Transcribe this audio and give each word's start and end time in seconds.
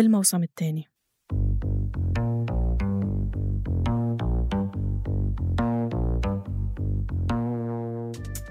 الموسم 0.00 0.42
الثاني. 0.42 0.88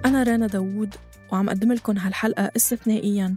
أنا 0.06 0.24
رانا 0.24 0.48
داوود 0.48 0.96
وعم 1.32 1.50
أقدم 1.50 1.74
لكم 1.74 1.98
هالحلقة 1.98 2.52
استثنائيا 2.56 3.36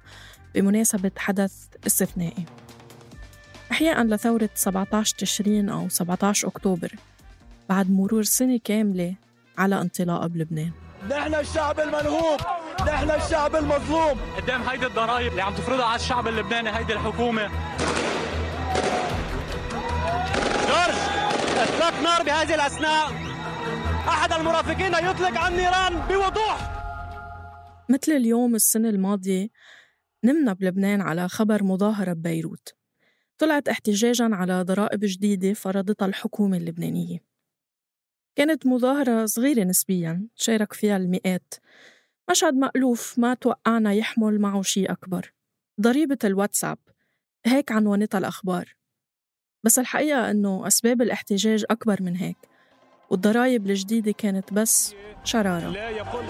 بمناسبة 0.55 1.11
حدث 1.17 1.67
استثنائي. 1.87 2.45
إحياء 3.73 4.03
لثورة 4.03 4.51
17 4.55 5.17
تشرين 5.19 5.69
أو 5.69 5.89
17 5.89 6.49
أكتوبر 6.49 6.93
بعد 7.69 7.91
مرور 7.91 8.23
سنة 8.23 8.61
كاملة 8.65 9.15
على 9.59 9.81
انطلاقها 9.81 10.27
بلبنان 10.27 10.71
نحن 11.11 11.35
الشعب 11.35 11.81
المنهوب. 11.81 12.41
نحن 12.87 13.11
الشعب 13.11 13.57
المظلوم. 13.57 14.21
قدام 14.37 14.63
هيدي 14.63 14.87
الضرائب 14.87 15.31
اللي 15.31 15.43
عم 15.43 15.55
تفرضها 15.55 15.85
على 15.85 16.01
الشعب 16.01 16.29
اللبناني 16.29 16.77
هيدي 16.77 16.93
الحكومة. 16.93 17.49
جورج 20.69 20.99
اطلاق 21.57 22.03
نار 22.03 22.23
بهذه 22.23 22.55
الأثناء. 22.55 23.07
أحد 24.09 24.33
المرافقين 24.33 24.93
يطلق 24.93 25.39
عن 25.39 25.57
نيران 25.57 26.01
بوضوح. 26.09 26.73
مثل 27.89 28.13
اليوم 28.13 28.55
السنة 28.55 28.89
الماضية 28.89 29.49
نمنا 30.25 30.53
بلبنان 30.53 31.01
على 31.01 31.29
خبر 31.29 31.63
مظاهرة 31.63 32.13
ببيروت. 32.13 32.75
طلعت 33.39 33.69
احتجاجا 33.69 34.29
على 34.33 34.63
ضرائب 34.63 35.01
جديدة 35.03 35.53
فرضتها 35.53 36.07
الحكومة 36.07 36.57
اللبنانية. 36.57 37.19
كانت 38.37 38.67
مظاهرة 38.67 39.27
صغيرة 39.27 39.65
نسبيا 39.65 40.27
شارك 40.35 40.73
فيها 40.73 40.97
المئات. 40.97 41.55
مشهد 42.31 42.55
مألوف 42.55 43.19
ما 43.19 43.35
توقعنا 43.35 43.93
يحمل 43.93 44.41
معه 44.41 44.63
شيء 44.63 44.93
أكبر. 44.93 45.33
ضريبة 45.81 46.19
الواتساب. 46.25 46.79
هيك 47.47 47.73
عنوانتها 47.73 48.19
الأخبار. 48.19 48.75
بس 49.65 49.79
الحقيقة 49.79 50.31
أنه 50.31 50.67
أسباب 50.67 51.03
الاحتجاج 51.03 51.65
أكبر 51.71 52.03
من 52.03 52.17
هيك 52.17 52.37
والضرايب 53.11 53.67
الجديدة 53.67 54.13
كانت 54.13 54.53
بس 54.53 54.95
شرارة. 55.25 55.69
لا 55.69 55.91
يقول 55.91 56.25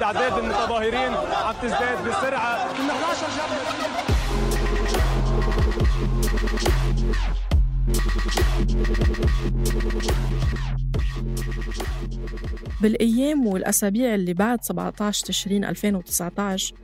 تعداد 0.00 0.32
المتظاهرين 0.38 1.12
عم 1.32 1.54
تزداد 1.62 2.08
بسرعة. 2.08 2.76
كنا 2.76 2.92
11 2.92 3.26
جبل 3.26 3.85
بالأيام 12.86 13.46
والأسابيع 13.46 14.14
اللي 14.14 14.34
بعد 14.34 14.64
17 14.64 15.26
تشرين 15.26 15.64
2019 15.64 16.74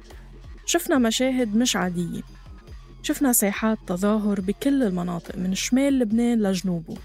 شفنا 0.67 0.99
مشاهد 0.99 1.57
مش 1.57 1.77
عادية. 1.77 2.23
شفنا 3.03 3.33
ساحات 3.33 3.79
تظاهر 3.87 4.41
بكل 4.41 4.83
المناطق 4.83 5.39
من 5.39 5.55
شمال 5.55 5.99
لبنان 5.99 6.43
لجنوبه. 6.43 6.97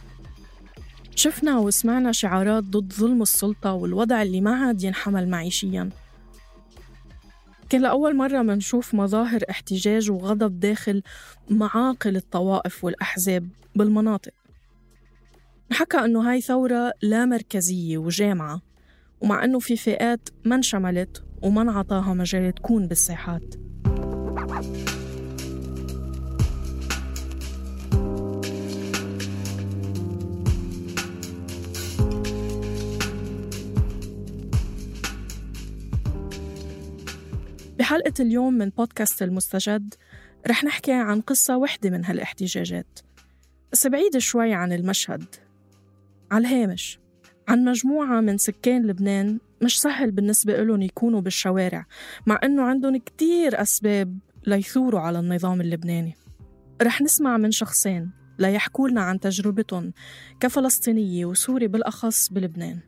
شفنا 1.15 1.57
وسمعنا 1.57 2.11
شعارات 2.11 2.63
ضد 2.63 2.93
ظلم 2.93 3.21
السلطة 3.21 3.73
والوضع 3.73 4.21
اللي 4.21 4.41
ما 4.41 4.55
عاد 4.55 4.83
ينحمل 4.83 5.29
معيشياً. 5.29 5.89
كان 7.69 7.81
لأول 7.81 8.15
مرة 8.15 8.41
منشوف 8.41 8.93
مظاهر 8.93 9.41
احتجاج 9.49 10.11
وغضب 10.11 10.59
داخل 10.59 11.03
معاقل 11.49 12.15
الطوائف 12.15 12.83
والأحزاب 12.83 13.49
بالمناطق. 13.75 14.33
حكى 15.71 15.97
أنه 15.97 16.31
هاي 16.31 16.41
ثورة 16.41 16.93
لا 17.01 17.25
مركزية 17.25 17.97
وجامعة. 17.97 18.66
ومع 19.21 19.43
أنه 19.43 19.59
في 19.59 19.77
فئات 19.77 20.29
ما 20.45 20.55
انشملت 20.55 21.23
وما 21.41 21.61
انعطاها 21.61 22.13
مجال 22.13 22.53
تكون 22.55 22.87
بالساحات 22.87 23.55
بحلقة 37.79 38.13
اليوم 38.19 38.53
من 38.53 38.69
بودكاست 38.69 39.21
المستجد 39.21 39.93
رح 40.47 40.63
نحكي 40.63 40.93
عن 40.93 41.21
قصة 41.21 41.57
وحدة 41.57 41.89
من 41.89 42.05
هالاحتجاجات. 42.05 42.99
بس 43.71 43.87
بعيدة 43.87 44.19
شوي 44.19 44.53
عن 44.53 44.73
المشهد. 44.73 45.25
على 46.31 46.47
الهامش. 46.47 46.99
عن 47.47 47.65
مجموعة 47.65 48.21
من 48.21 48.37
سكان 48.37 48.87
لبنان 48.87 49.39
مش 49.61 49.81
سهل 49.81 50.11
بالنسبة 50.11 50.63
لهم 50.63 50.81
يكونوا 50.81 51.21
بالشوارع 51.21 51.85
مع 52.25 52.39
أنه 52.43 52.63
عندهم 52.63 52.97
كتير 52.97 53.61
أسباب 53.61 54.19
ليثوروا 54.47 54.99
على 54.99 55.19
النظام 55.19 55.61
اللبناني. 55.61 56.15
رح 56.81 57.01
نسمع 57.01 57.37
من 57.37 57.51
شخصين 57.51 58.11
ليحكوا 58.39 58.89
لنا 58.89 59.01
عن 59.01 59.19
تجربتهم 59.19 59.93
كفلسطينية 60.39 61.25
وسوري 61.25 61.67
بالأخص 61.67 62.29
بلبنان. 62.29 62.79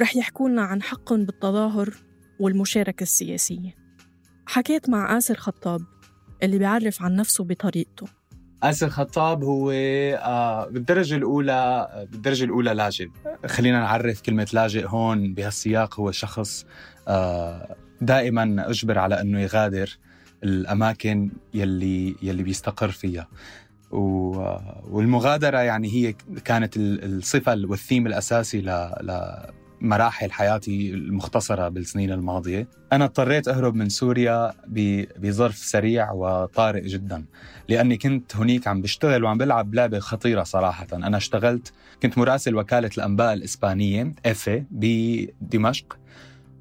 رح 0.00 0.16
يحكوا 0.16 0.48
لنا 0.48 0.62
عن 0.62 0.82
حقهم 0.82 1.24
بالتظاهر 1.24 1.94
والمشاركة 2.40 3.02
السياسية. 3.02 3.74
حكيت 4.46 4.88
مع 4.88 5.18
آسر 5.18 5.34
خطاب 5.34 5.80
اللي 6.42 6.58
بيعرف 6.58 7.02
عن 7.02 7.16
نفسه 7.16 7.44
بطريقته. 7.44 8.06
آسر 8.62 8.88
خطاب 8.88 9.44
هو 9.44 9.70
آه، 9.70 10.66
بالدرجة 10.68 11.14
الأولى 11.16 11.52
آه، 11.92 12.04
بالدرجة 12.04 12.44
الأولى 12.44 12.74
لاجئ. 12.74 13.08
خلينا 13.46 13.80
نعرف 13.80 14.20
كلمة 14.20 14.46
لاجئ 14.52 14.86
هون 14.86 15.34
بهالسياق. 15.34 16.00
هو 16.00 16.10
شخص 16.10 16.66
آه، 17.08 17.76
دائما 18.00 18.70
أجبر 18.70 18.98
على 18.98 19.20
أنه 19.20 19.40
يغادر 19.40 19.98
الأماكن 20.44 21.30
يلي 21.54 22.16
يلي 22.22 22.42
بيستقر 22.42 22.88
فيها. 22.90 23.28
و- 23.90 24.56
والمغادرة 24.90 25.58
يعني 25.58 25.88
هي 25.92 26.12
كانت 26.44 26.76
ال- 26.76 27.04
الصفة 27.18 27.62
والثيم 27.68 28.06
الأساسي 28.06 28.60
ل- 29.82 29.84
لمراحل 29.86 30.32
حياتي 30.32 30.90
المختصرة 30.94 31.68
بالسنين 31.68 32.12
الماضية. 32.12 32.68
أنا 32.92 33.04
اضطريت 33.04 33.48
أهرب 33.48 33.74
من 33.74 33.88
سوريا 33.88 34.52
بظرف 35.18 35.56
سريع 35.56 36.12
وطارئ 36.12 36.86
جدا 36.86 37.24
لأني 37.68 37.96
كنت 37.96 38.36
هنيك 38.36 38.68
عم 38.68 38.82
بشتغل 38.82 39.24
وعم 39.24 39.38
بلعب 39.38 39.74
لعبة 39.74 39.98
خطيرة 39.98 40.42
صراحة. 40.42 40.86
أنا 40.92 41.16
اشتغلت 41.16 41.72
كنت 42.02 42.18
مراسل 42.18 42.56
وكالة 42.56 42.90
الأنباء 42.98 43.32
الإسبانية 43.32 44.14
إفي 44.26 44.64
بدمشق 44.70 45.98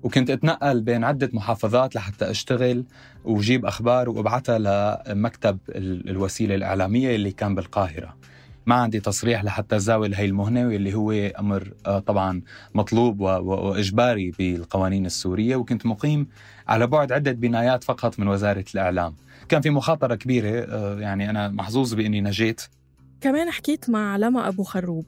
وكنت 0.04 0.30
أتنقل 0.30 0.82
بين 0.82 1.04
عدة 1.04 1.30
محافظات 1.34 1.96
لحتى 1.96 2.32
أشتغل 2.32 2.86
وجيب 3.26 3.66
أخبار 3.66 4.10
وأبعتها 4.10 4.60
لمكتب 5.08 5.58
ال- 5.70 6.10
الوسيلة 6.10 6.56
الإعلامية 6.56 7.16
اللي 7.16 7.32
كان 7.32 7.56
بالقاهرة. 7.56 8.18
ما 8.68 8.76
عندي 8.76 9.00
تصريح 9.00 9.44
لحتى 9.44 9.80
زاول 9.80 10.14
هي 10.14 10.26
المهنة 10.26 10.68
واللي 10.68 10.94
هو 10.94 11.12
أمر 11.12 11.74
آه، 11.86 12.00
طبعا 12.00 12.42
مطلوب 12.76 13.20
و- 13.22 13.26
و- 13.26 13.70
وإجباري 13.70 14.32
بالقوانين 14.32 15.06
السورية 15.06 15.56
وكنت 15.56 15.86
مقيم 15.86 16.28
على 16.68 16.88
بعد 16.88 17.12
عدة 17.12 17.32
بنايات 17.32 17.84
فقط 17.84 18.20
من 18.20 18.28
وزارة 18.28 18.66
الإعلام. 18.76 19.16
كان 19.50 19.62
في 19.62 19.70
مخاطرة 19.70 20.16
كبيرة 20.16 20.50
آه، 20.66 21.00
يعني 21.00 21.30
أنا 21.30 21.48
محظوظ 21.50 21.94
بإني 21.94 22.22
نجيت. 22.22 22.62
كمان 23.22 23.52
حكيت 23.52 23.90
مع 23.90 24.18
لما 24.18 24.48
أبو 24.48 24.64
خروب. 24.64 25.06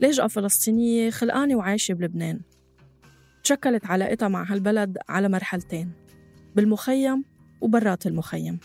لاجئة 0.00 0.26
فلسطينية 0.26 1.10
خلقانة 1.10 1.56
وعايشة 1.56 1.94
بلبنان. 1.94 2.40
تشكلت 3.44 3.86
علاقتها 3.86 4.28
مع 4.28 4.44
هالبلد 4.52 4.98
على 5.08 5.28
مرحلتين 5.28 5.92
بالمخيم 6.56 7.24
وبرات 7.60 8.06
المخيم. 8.06 8.58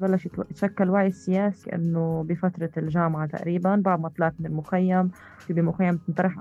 بلش 0.00 0.26
يتشكل 0.50 0.90
وعي 0.90 1.10
سياسي 1.10 1.74
إنه 1.74 2.24
بفترة 2.28 2.70
الجامعة 2.76 3.26
تقريبا 3.26 3.76
بعد 3.76 4.00
ما 4.00 4.08
طلعت 4.08 4.34
من 4.40 4.46
المخيم 4.46 5.10
في 5.38 5.52
بمخيم 5.52 5.96
بتنطرح 5.96 6.38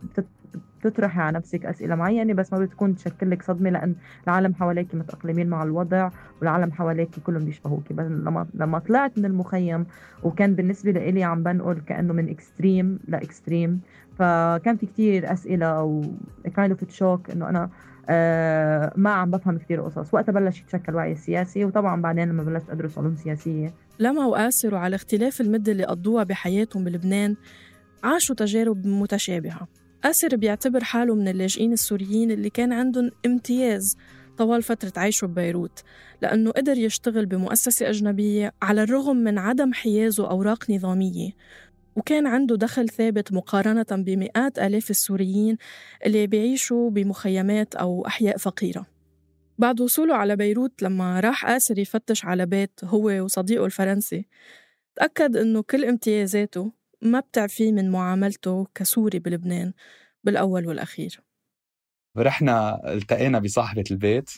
بتطرحي 0.79 1.21
على 1.21 1.37
نفسك 1.37 1.65
أسئلة 1.65 1.95
معينة 1.95 2.33
بس 2.33 2.53
ما 2.53 2.59
بتكون 2.59 2.95
تشكل 2.95 3.29
لك 3.31 3.43
صدمة 3.43 3.69
لأن 3.69 3.95
العالم 4.27 4.53
حواليك 4.53 4.95
متأقلمين 4.95 5.49
مع 5.49 5.63
الوضع 5.63 6.09
والعالم 6.41 6.71
حواليك 6.71 7.09
كلهم 7.19 7.45
بيشبهوك. 7.45 7.93
بس 7.93 8.05
لما 8.05 8.47
لما 8.53 8.79
طلعت 8.79 9.17
من 9.17 9.25
المخيم 9.25 9.85
وكان 10.23 10.55
بالنسبة 10.55 10.91
لي 10.91 11.23
عم 11.23 11.43
بنقل 11.43 11.79
كأنه 11.79 12.13
من 12.13 12.29
extreme 12.29 12.99
ل 13.07 13.16
extreme 13.17 13.81
فكان 14.19 14.77
في 14.77 14.85
كتير 14.85 15.33
أسئلة 15.33 15.65
أو 15.65 16.01
kind 16.55 16.71
of 16.71 16.83
shock 16.83 17.29
إنه 17.29 17.49
أنا 17.49 17.69
آه 18.09 18.93
ما 18.95 19.09
عم 19.09 19.31
بفهم 19.31 19.57
كثير 19.57 19.81
قصص. 19.81 20.13
وقتها 20.13 20.31
بلش 20.31 20.59
يتشكل 20.61 20.95
وعي 20.95 21.15
سياسي 21.15 21.65
وطبعا 21.65 22.01
بعدين 22.01 22.29
لما 22.29 22.43
بلشت 22.43 22.69
أدرس 22.69 22.97
علوم 22.97 23.15
سياسية. 23.15 23.73
لما 23.99 24.25
وآسر 24.25 24.75
وعلى 24.75 24.95
اختلاف 24.95 25.41
المدة 25.41 25.71
اللي 25.71 25.83
قضوها 25.83 26.23
بحياتهم 26.23 26.83
بلبنان 26.83 27.35
عاشوا 28.03 28.35
تجارب 28.35 28.87
متشابهة. 28.87 29.67
آسر 30.03 30.35
بيعتبر 30.35 30.83
حاله 30.83 31.15
من 31.15 31.27
اللاجئين 31.27 31.73
السوريين 31.73 32.31
اللي 32.31 32.49
كان 32.49 32.73
عندهم 32.73 33.11
امتياز 33.25 33.97
طوال 34.37 34.63
فترة 34.63 34.93
عيشه 34.97 35.27
ببيروت 35.27 35.83
لأنه 36.21 36.51
قدر 36.51 36.77
يشتغل 36.77 37.25
بمؤسسة 37.25 37.89
أجنبية 37.89 38.53
على 38.61 38.83
الرغم 38.83 39.17
من 39.17 39.37
عدم 39.37 39.73
حيازه 39.73 40.29
أوراق 40.29 40.71
نظامية. 40.71 41.31
وكان 41.95 42.27
عنده 42.27 42.55
دخل 42.55 42.89
ثابت 42.89 43.33
مقارنة 43.33 43.85
بمئات 43.91 44.59
آلاف 44.59 44.89
السوريين 44.89 45.57
اللي 46.05 46.27
بيعيشوا 46.27 46.89
بمخيمات 46.89 47.75
أو 47.75 48.07
أحياء 48.07 48.37
فقيرة. 48.37 48.85
بعد 49.57 49.81
وصوله 49.81 50.15
على 50.15 50.35
بيروت 50.35 50.81
لما 50.81 51.19
راح 51.19 51.45
آسر 51.45 51.79
يفتش 51.79 52.25
على 52.25 52.45
بيت 52.45 52.79
هو 52.83 53.23
وصديقه 53.23 53.65
الفرنسي 53.65 54.25
تأكد 54.95 55.37
إنه 55.37 55.63
كل 55.63 55.85
امتيازاته 55.85 56.71
ما 57.01 57.19
بتعفيه 57.19 57.71
من 57.71 57.91
معاملته 57.91 58.67
كسوري 58.75 59.19
بلبنان 59.19 59.73
بالأول 60.23 60.67
والأخير. 60.67 61.21
رحنا 62.17 62.81
التقينا 62.93 63.39
بصاحبة 63.39 63.83
البيت 63.91 64.29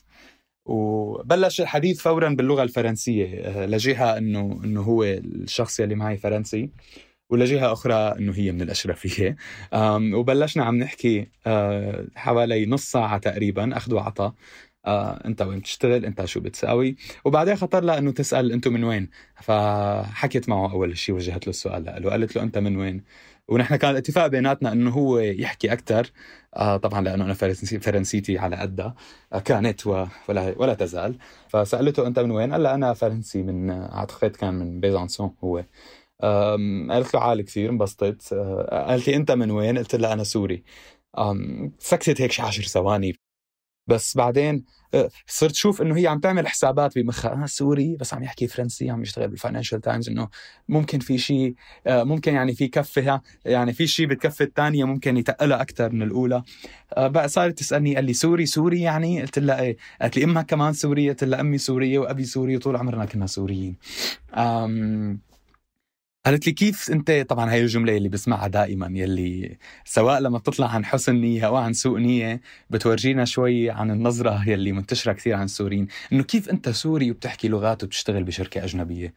وبلش 0.65 1.61
الحديث 1.61 2.01
فورا 2.01 2.29
باللغة 2.29 2.63
الفرنسية 2.63 3.65
لجهة 3.65 4.17
انه 4.17 4.61
إنه 4.63 4.81
هو 4.81 5.03
الشخص 5.03 5.79
يلي 5.79 5.95
معي 5.95 6.17
فرنسي. 6.17 6.69
ولجهة 7.31 7.73
أخرى 7.73 7.93
أنه 7.93 8.33
هي 8.35 8.51
من 8.51 8.61
الأشرفية. 8.61 9.35
وبلشنا 10.13 10.63
عم 10.63 10.75
نحكي 10.75 11.27
آه، 11.47 12.07
حوالي 12.15 12.65
نص 12.65 12.91
ساعة 12.91 13.17
تقريبا 13.17 13.77
أخذ 13.77 13.93
وعطى 13.93 14.31
آه، 14.85 15.21
أنت 15.25 15.41
وين 15.41 15.59
بتشتغل؟ 15.59 16.05
أنت 16.05 16.25
شو 16.25 16.39
بتساوي؟ 16.39 16.95
وبعدين 17.25 17.55
خطر 17.55 17.83
لها 17.83 17.97
إنه 17.97 18.11
تسأل 18.11 18.51
أنتم 18.51 18.73
من 18.73 18.83
وين؟ 18.83 19.09
فحكيت 19.41 20.49
معه 20.49 20.71
أول 20.71 20.97
شيء 20.97 21.15
وجهت 21.15 21.47
له 21.47 21.49
السؤال 21.49 21.83
له 21.85 22.09
قالت 22.09 22.35
له 22.35 22.43
أنت 22.43 22.57
من 22.57 22.77
وين؟ 22.77 23.03
ونحن 23.47 23.75
كان 23.75 23.91
الاتفاق 23.91 24.27
بيناتنا 24.27 24.71
إنه 24.71 24.89
هو 24.91 25.19
يحكي 25.19 25.73
أكثر 25.73 26.11
آه 26.55 26.77
طبعا 26.77 27.01
لأنه 27.01 27.25
أنا 27.25 27.33
فرنسي 27.33 27.79
فرنسيتي 27.79 28.37
على 28.37 28.55
قدها. 28.55 28.95
آه 29.33 29.39
كانت 29.39 29.87
ولا 29.87 30.53
ولا 30.57 30.73
تزال. 30.73 31.17
فسألته 31.49 32.07
أنت 32.07 32.19
من 32.19 32.31
وين؟ 32.31 32.51
قال 32.51 32.65
أنا 32.67 32.93
فرنسي 32.93 33.43
من 33.43 33.69
أعتقد 33.71 34.31
كان 34.35 34.53
من 34.53 34.79
بيزانسون 34.79 35.35
هو. 35.43 35.63
قالت 36.91 37.13
له 37.13 37.19
عالي 37.21 37.43
كثير 37.43 37.69
انبسطت. 37.69 38.33
آه، 38.33 38.85
قالت 38.87 39.07
لي 39.07 39.15
أنت 39.15 39.31
من 39.31 39.51
وين؟ 39.51 39.77
قلت 39.77 39.95
لها 39.95 40.13
أنا 40.13 40.23
سوري. 40.23 40.63
سكتت 41.79 42.21
هيك 42.21 42.31
شي 42.31 42.41
10 42.41 42.63
ثواني. 42.63 43.15
بس 43.87 44.17
بعدين 44.17 44.65
آه، 44.93 45.09
صرت 45.27 45.55
شوف 45.55 45.81
إنه 45.81 45.97
هي 45.97 46.07
عم 46.07 46.19
تعمل 46.19 46.47
حسابات 46.47 46.97
بمخها. 46.97 47.33
أنا 47.33 47.47
سوري 47.47 47.95
بس 47.99 48.13
عم 48.13 48.23
يحكي 48.23 48.47
فرنسي 48.47 48.89
عم 48.89 49.01
يشتغل 49.01 49.27
بالفاينانشال 49.27 49.81
تايمز 49.81 50.09
إنه 50.09 50.29
ممكن 50.69 50.99
في 50.99 51.17
شيء 51.17 51.55
آه، 51.87 52.03
ممكن 52.03 52.33
يعني 52.33 52.53
في 52.55 52.67
كفة 52.67 53.21
يعني 53.45 53.73
في 53.73 53.87
شيء 53.87 54.05
بالكفه 54.05 54.45
الثانية 54.45 54.83
ممكن 54.85 55.17
يتقلها 55.17 55.61
أكثر 55.61 55.91
من 55.91 56.01
الأولى. 56.01 56.43
بقى 56.97 57.29
صارت 57.29 57.57
تسألني 57.59 57.95
قال 57.95 58.05
لي 58.05 58.13
سوري 58.13 58.45
سوري 58.45 58.81
يعني؟ 58.81 59.21
قلت 59.21 59.39
لها 59.39 59.61
إيه. 59.61 59.77
قالت 60.01 60.17
لي 60.17 60.23
إمها 60.23 60.41
كمان 60.43 60.73
سورية. 60.73 61.09
قلت 61.09 61.23
لها 61.23 61.41
أمي 61.41 61.57
سورية 61.57 61.99
وأبي 61.99 62.23
سوري 62.23 62.55
وطول 62.55 62.75
عمرنا 62.75 63.05
كنا 63.05 63.27
سوريين. 63.27 63.75
قالت 66.25 66.47
لي 66.47 66.53
كيف 66.53 66.91
انت 66.91 67.11
طبعا 67.29 67.51
هاي 67.51 67.61
الجملة 67.61 67.97
اللي 67.97 68.09
بسمعها 68.09 68.47
دائما 68.47 68.87
يلي 68.99 69.57
سواء 69.85 70.19
لما 70.19 70.37
بتطلع 70.37 70.67
عن 70.67 70.85
حسن 70.85 71.15
نية 71.15 71.47
أو 71.47 71.55
عن 71.55 71.73
سوء 71.73 71.99
نية 71.99 72.41
بتورجينا 72.69 73.25
شوي 73.25 73.69
عن 73.69 73.91
النظرة 73.91 74.49
يلي 74.49 74.71
منتشرة 74.71 75.13
كثير 75.13 75.35
عن 75.35 75.45
السوريين. 75.45 75.87
إنه 76.13 76.23
كيف 76.23 76.49
أنت 76.49 76.69
سوري 76.69 77.11
وبتحكي 77.11 77.47
لغات 77.47 77.83
وبتشتغل 77.83 78.23
بشركة 78.23 78.63
أجنبية؟ 78.63 79.13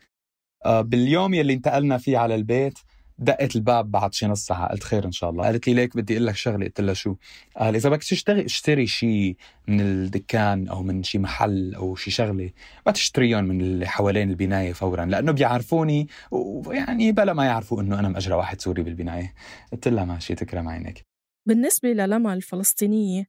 آه، 0.66 0.80
باليوم 0.80 1.34
يلي 1.34 1.52
انتقلنا 1.52 1.98
فيه 1.98 2.18
على 2.18 2.34
البيت 2.34 2.78
دقت 3.18 3.56
الباب 3.56 3.90
بعد 3.90 4.14
شي 4.14 4.26
نص 4.26 4.46
ساعة. 4.46 4.68
قلت 4.68 4.82
خير 4.82 5.04
إن 5.04 5.12
شاء 5.12 5.30
الله. 5.30 5.44
قالت 5.44 5.68
لي 5.68 5.74
ليك 5.74 5.96
بدي 5.96 6.14
أقول 6.14 6.26
لك 6.26 6.36
شغلة. 6.36 6.66
قلت 6.66 6.80
لها 6.80 6.94
شو؟ 6.94 7.16
قال 7.56 7.74
إذا 7.74 7.90
بدك 7.90 8.02
تشتري 8.02 8.44
اشتري 8.44 8.86
شيء 8.86 9.36
من 9.68 9.80
الدكان 9.80 10.68
أو 10.68 10.82
من 10.82 11.02
شي 11.02 11.18
محل 11.18 11.74
أو 11.74 11.94
شي 11.94 12.10
شغلة 12.10 12.50
ما 12.86 12.92
تشتريهم 12.92 13.44
من 13.44 13.60
اللي 13.60 13.86
حوالين 13.86 14.30
البناية 14.30 14.72
فورا 14.72 15.04
لأنه 15.04 15.32
بيعرفوني 15.32 16.08
ويعني 16.30 17.12
بلا 17.12 17.32
ما 17.32 17.44
يعرفوا 17.44 17.80
إنه 17.80 17.98
أنا 17.98 18.08
مأجرة 18.08 18.36
واحد 18.36 18.60
سوري 18.60 18.82
بالبناية. 18.82 19.34
قلت 19.72 19.88
لها 19.88 20.04
ماشي 20.04 20.34
تكرم 20.34 20.68
عينك. 20.68 21.04
بالنسبة 21.46 21.88
للما 21.88 22.34
الفلسطينية 22.34 23.24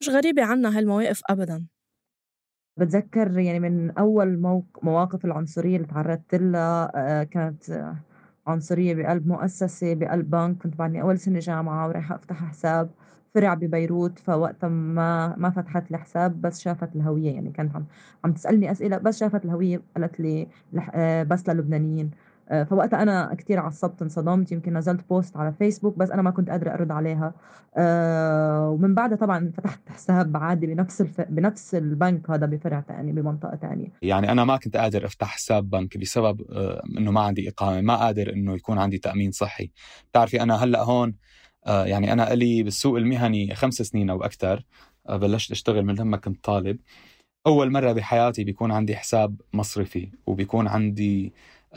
مش 0.00 0.08
غريبة 0.08 0.44
عنا 0.44 0.78
هالمواقف 0.78 1.20
ابدا. 1.30 1.66
بتذكر 2.76 3.38
يعني 3.38 3.60
من 3.60 3.90
أول 3.90 4.62
مواقف 4.82 5.24
العنصرية 5.24 5.76
اللي 5.76 5.86
تعرضت 5.86 6.34
لها 6.34 6.92
آه، 6.94 7.24
كانت 7.24 7.94
عنصرية 8.46 8.94
بقلب 8.94 9.26
مؤسسة 9.26 9.94
بقلب 9.94 10.30
بنك. 10.30 10.58
كنت 10.62 10.76
بعدني 10.76 11.02
أول 11.02 11.18
سنة 11.18 11.38
جامعة 11.38 11.88
ورايحة 11.88 12.14
أفتح 12.14 12.44
حساب. 12.44 12.90
فرع 13.34 13.54
ببيروت 13.54 14.18
فوقتها 14.18 14.68
ما 14.68 15.36
ما 15.36 15.50
فتحت 15.50 15.90
الحساب 15.90 16.40
بس 16.40 16.60
شافت 16.60 16.96
الهوية. 16.96 17.30
يعني 17.34 17.50
كانت 17.52 17.76
عم 17.76 17.86
عم 18.24 18.32
تسألني 18.32 18.70
أسئلة 18.70 18.98
بس 18.98 19.18
شافت 19.20 19.44
الهوية. 19.44 19.82
قالت 19.96 20.20
لي 20.20 20.48
آه، 20.94 21.22
بس 21.22 21.48
للبنانيين. 21.48 22.10
فوقتها 22.70 23.02
أنا 23.02 23.34
كثير 23.38 23.60
عصبت 23.60 24.02
انصدمت 24.02 24.52
يمكن 24.52 24.76
نزلت 24.76 25.08
بوست 25.08 25.36
على 25.36 25.52
فيسبوك 25.52 25.98
بس 25.98 26.10
أنا 26.10 26.22
ما 26.22 26.30
كنت 26.30 26.50
قادرة 26.50 26.70
أرد 26.70 26.90
عليها. 26.90 27.34
أه 27.76 28.68
ومن 28.68 28.94
بعدها 28.94 29.16
طبعا 29.16 29.52
فتحت 29.56 29.80
حساب 29.88 30.36
عادي 30.36 30.66
بنفس 30.66 31.00
الف... 31.00 31.20
بنفس 31.20 31.74
البنك 31.74 32.30
هذا 32.30 32.46
بفرع 32.46 32.80
ثاني 32.80 33.12
بمنطقة 33.12 33.56
ثانية 33.56 33.88
يعني 34.02 34.32
أنا 34.32 34.44
ما 34.44 34.56
كنت 34.56 34.76
قادر 34.76 35.06
أفتح 35.06 35.26
حساب 35.26 35.70
بنك 35.70 35.98
بسبب 35.98 36.40
أه 36.50 36.82
إنه 36.98 37.10
ما 37.10 37.20
عندي 37.20 37.48
إقامة 37.48 37.80
ما 37.80 37.96
قادر 37.96 38.32
إنه 38.32 38.54
يكون 38.54 38.78
عندي 38.78 38.98
تأمين 38.98 39.30
صحي. 39.30 39.70
بتعرفي 40.10 40.42
أنا 40.42 40.64
هلأ 40.64 40.82
هون 40.82 41.14
يعني 41.66 42.12
أنا 42.12 42.34
لي 42.34 42.62
بالسوق 42.62 42.96
المهني 42.96 43.54
خمس 43.54 43.74
سنين 43.74 44.10
أو 44.10 44.24
أكثر 44.24 44.64
بلشت 45.10 45.50
أشتغل 45.50 45.84
من 45.84 45.94
لما 45.94 46.16
كنت 46.16 46.44
طالب. 46.44 46.78
أول 47.46 47.72
مرة 47.72 47.92
بحياتي 47.92 48.44
بيكون 48.44 48.72
عندي 48.72 48.96
حساب 48.96 49.40
مصرفي 49.52 50.08
وبيكون 50.26 50.68
عندي 50.68 51.32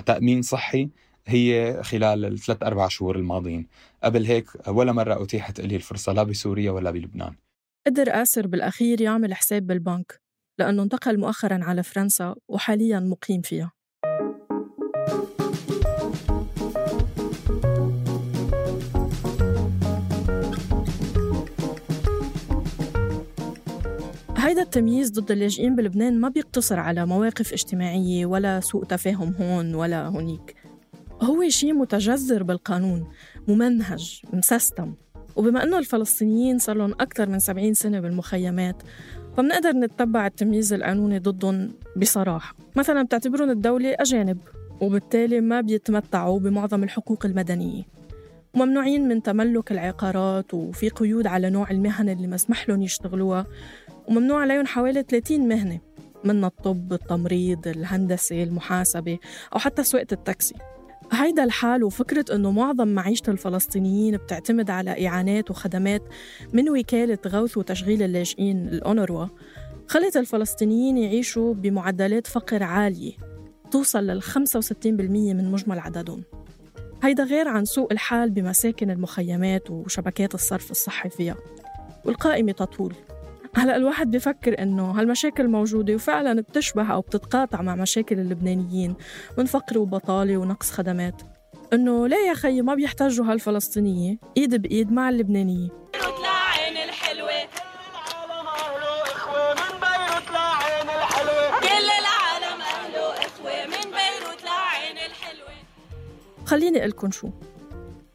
تأمين 0.06 0.42
صحي 0.42 0.90
هي 1.28 1.80
خلال 1.84 2.25
الثلاث 2.25 2.64
أربع 2.64 2.88
شهور 2.88 3.16
الماضيين. 3.16 3.68
قبل 4.04 4.25
هيك 4.25 4.68
ولا 4.68 4.92
مرة 4.92 5.24
أتيحت 5.24 5.62
لي 5.62 5.75
الفرصة 5.75 6.14
لا 6.14 6.24
بسوريا 6.24 6.72
ولا 6.72 6.92
بلبنان. 6.92 7.36
قدر 7.88 8.22
آسر 8.22 8.48
بالأخير 8.48 9.02
يعمل 9.02 9.34
حساب 9.34 9.68
بالبنك 9.68 10.22
لأنه 10.60 10.84
انتقل 10.84 11.20
مؤخرا 11.20 11.64
على 11.64 11.84
فرنسا 11.84 12.36
وحاليا 12.48 13.00
مقيم 13.00 13.42
فيها. 13.42 13.72
هيدا 24.56 24.64
التمييز 24.64 25.12
ضد 25.12 25.32
اللاجئين 25.32 25.76
بلبنان 25.76 26.22
ما 26.22 26.30
بيقتصر 26.30 26.80
على 26.80 27.06
مواقف 27.06 27.54
اجتماعية 27.54 28.26
ولا 28.26 28.60
سوء 28.60 28.84
تفاهم 28.84 29.34
هون 29.40 29.76
ولا 29.76 30.08
هونيك. 30.08 30.56
هو 31.22 31.50
شيء 31.50 31.74
متجذر 31.74 32.44
بالقانون 32.44 33.08
ممنهج 33.48 34.22
مسستم. 34.34 34.94
وبما 35.36 35.64
أنه 35.64 35.78
الفلسطينيين 35.78 36.60
صار 36.60 36.78
لهم 36.78 36.92
أكثر 36.92 37.30
من 37.30 37.40
70 37.40 37.74
سنة 37.74 38.00
بالمخيمات 38.00 38.76
فبنقدر 39.38 39.72
نتبع 39.72 40.28
التمييز 40.28 40.74
القانوني 40.74 41.20
ضدهم 41.20 41.72
بصراحة. 41.98 42.56
مثلا 42.76 43.04
بتعتبرهم 43.04 43.50
الدولة 43.50 43.96
أجانب 44.00 44.38
وبالتالي 44.82 45.42
ما 45.42 45.62
بيتمتعوا 45.62 46.40
بمعظم 46.40 46.84
الحقوق 46.84 47.26
المدنية. 47.26 47.84
وممنوعين 48.56 49.08
من 49.08 49.24
تملك 49.24 49.72
العقارات 49.72 50.54
وفي 50.54 50.90
قيود 50.90 51.28
على 51.28 51.50
نوع 51.50 51.72
المهن 51.72 52.10
اللي 52.10 52.28
مسمح 52.28 52.70
لهم 52.70 52.82
يشتغلوها. 52.82 53.46
وممنوع 54.08 54.42
عليهم 54.42 54.66
حوالي 54.66 55.04
30 55.04 55.48
مهنة 55.48 55.80
منها 56.24 56.48
الطب، 56.48 56.94
التمريض، 56.94 57.68
الهندسة، 57.68 58.44
المحاسبة 58.44 59.18
أو 59.54 59.60
حتى 59.60 59.84
سواقة 59.84 60.08
التاكسي. 60.12 60.56
هيدا 61.12 61.44
الحال 61.44 61.84
وفكرة 61.84 62.36
أنه 62.36 62.52
معظم 62.52 62.88
معيشة 62.88 63.24
الفلسطينيين 63.28 64.18
بتعتمد 64.18 64.70
على 64.70 65.08
إعانات 65.08 65.52
وخدمات 65.52 66.02
من 66.54 66.70
وكالة 66.70 67.18
غوث 67.28 67.58
وتشغيل 67.58 68.04
اللاجئين 68.04 68.68
الأونروا. 68.68 69.28
خلت 69.88 70.18
الفلسطينيين 70.18 70.98
يعيشوا 70.98 71.54
بمعدلات 71.54 72.28
فقر 72.28 72.64
عالية 72.64 73.12
توصل 73.72 74.08
لل 74.08 74.22
65% 74.22 75.34
من 75.34 75.52
مجمل 75.52 75.80
عددهم. 75.80 76.24
هيدا 77.04 77.24
غير 77.24 77.48
عن 77.48 77.66
سوء 77.66 77.94
الحال 77.94 78.30
بمساكن 78.30 78.92
المخيمات 78.92 79.72
وشبكات 79.72 80.34
الصرف 80.34 80.72
الصحي 80.72 81.10
فيها. 81.10 81.36
والقائمة 82.06 82.52
تطول. 82.52 82.94
هلا 83.58 83.76
الواحد 83.76 84.12
بفكر 84.12 84.62
إنه 84.62 84.92
هالمشاكل 84.92 85.48
موجودة 85.48 85.96
وفعلا 85.96 86.42
بتشبه 86.42 86.94
أو 86.94 87.02
بتتقاطع 87.02 87.62
مع 87.62 87.76
مشاكل 87.76 88.20
اللبنانيين 88.20 88.96
من 89.38 89.46
فقر 89.46 89.78
وبطالة 89.78 90.38
ونقص 90.38 90.72
خدمات. 90.72 91.22
إنه 91.74 92.08
ليه 92.08 92.28
يا 92.30 92.34
خيي 92.34 92.62
ما 92.62 92.76
بيحتاجوا 92.76 93.26
هالفلسطينية؟ 93.26 94.18
إيد 94.38 94.56
بإيد 94.62 94.92
مع 94.92 95.10
اللبنانية. 95.10 95.70
خليني 106.46 106.78
أقول 106.80 106.90
لكم 106.90 107.12
شو. 107.12 107.30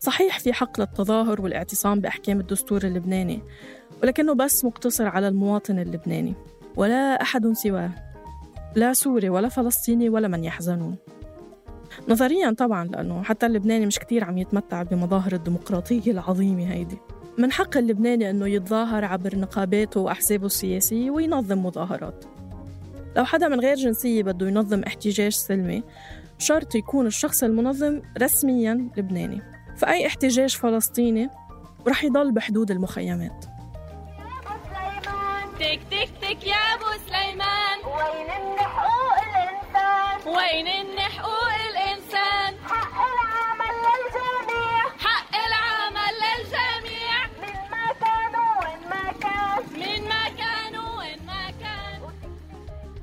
صحيح 0.01 0.39
في 0.39 0.53
حق 0.53 0.81
للتظاهر 0.81 1.41
والاعتصام 1.41 2.01
بأحكام 2.01 2.41
الدستور 2.41 2.83
اللبناني 2.85 3.43
ولكنه 4.02 4.35
بس 4.35 4.64
مقتصر 4.64 5.07
على 5.07 5.28
المواطن 5.28 5.78
اللبناني 5.78 6.35
ولا 6.76 7.23
أحد 7.23 7.52
سواه. 7.52 7.90
لا 8.75 8.92
سوري 8.92 9.28
ولا 9.28 9.49
فلسطيني 9.49 10.09
ولا 10.09 10.28
من 10.28 10.45
يحزنون. 10.45 10.97
نظريا 12.09 12.50
طبعا 12.50 12.85
لأنه 12.85 13.23
حتى 13.23 13.47
اللبناني 13.47 13.87
مش 13.87 13.99
كتير 13.99 14.25
عم 14.25 14.38
يتمتع 14.38 14.83
بمظاهر 14.83 15.33
الديمقراطية 15.33 16.11
العظيمة 16.11 16.73
هيدي. 16.73 16.99
من 17.38 17.52
حق 17.52 17.76
اللبناني 17.76 18.30
أنه 18.30 18.49
يتظاهر 18.49 19.04
عبر 19.04 19.38
نقاباته 19.38 20.00
وأحزابه 20.00 20.47
السياسية 20.47 21.11
وينظم 21.11 21.66
مظاهرات. 21.66 22.25
لو 23.16 23.25
حدا 23.25 23.49
من 23.49 23.61
غير 23.61 23.76
جنسية 23.76 24.23
بده 24.23 24.49
ينظم 24.49 24.83
احتجاج 24.83 25.33
سلمي 25.33 25.83
شرط 26.38 26.75
يكون 26.75 27.07
الشخص 27.07 27.42
المنظم 27.42 28.02
رسميا 28.23 28.88
لبناني. 28.97 29.42
فأي 29.76 30.07
احتجاج 30.07 30.57
فلسطيني 30.57 31.28
رح 31.88 32.04
يضل 32.04 32.33
بحدود 32.33 32.71
المخيمات. 32.71 33.45
تك 35.61 35.81
تك 35.90 36.09
تك 36.23 36.47
يا 36.47 36.55
أبو 36.75 36.85
سليمان. 37.07 37.79
وين 37.85 38.31
ان 38.31 38.59
حقوق 38.59 39.17
الإنسان؟ 39.29 40.33
وين 40.37 40.67
ان 40.67 40.99
حقوق 40.99 41.55
الإنسان؟ 41.71 42.55
حق 42.64 42.95
العمل 43.12 43.75
للجميع. 43.87 44.83
حق 44.99 45.33
العمل 45.47 46.14
للجميع. 46.25 47.26
من 47.40 47.59
ما 47.71 47.87
كانوا 48.00 48.50
وين 48.62 48.88
ما 48.90 49.12
كان. 49.21 49.81
من 49.81 50.09
ما 50.09 50.25
كانوا 50.29 50.99
وين 50.99 51.26
ما 51.26 51.50
كان. 51.61 52.00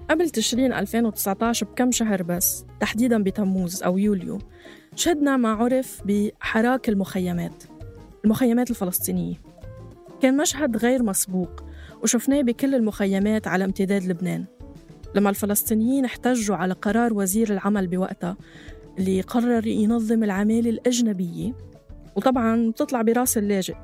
قبل 0.10 0.30
تشرين 0.30 0.74
2019 0.74 1.66
بكم 1.66 1.92
شهر 1.92 2.24
بس 2.24 2.66
تحديدا 2.80 3.24
بتموز 3.24 3.84
أو 3.84 3.98
يوليو 3.98 4.40
شهدنا 4.96 5.38
ما 5.38 5.54
عرف 5.54 6.02
بحراك 6.06 6.90
المخيمات 6.90 7.64
المخيمات 8.26 8.70
الفلسطينية. 8.70 9.36
كان 10.22 10.38
مشهد 10.38 10.78
غير 10.78 11.04
مسبوق 11.04 11.68
وشفناه 12.04 12.42
بكل 12.42 12.76
المخيمات 12.76 13.48
على 13.48 13.66
امتداد 13.66 14.04
لبنان. 14.04 14.46
لما 15.16 15.30
الفلسطينيين 15.30 16.06
احتجوا 16.06 16.56
على 16.56 16.74
قرار 16.74 17.14
وزير 17.14 17.54
العمل 17.54 17.88
بوقتها 17.88 18.38
اللي 19.00 19.22
قرر 19.22 19.68
ينظم 19.68 20.24
العمالة 20.24 20.70
الأجنبية 20.70 21.54
وطبعا 22.16 22.70
بتطلع 22.70 23.02
براس 23.02 23.38
اللاجئ. 23.38 23.76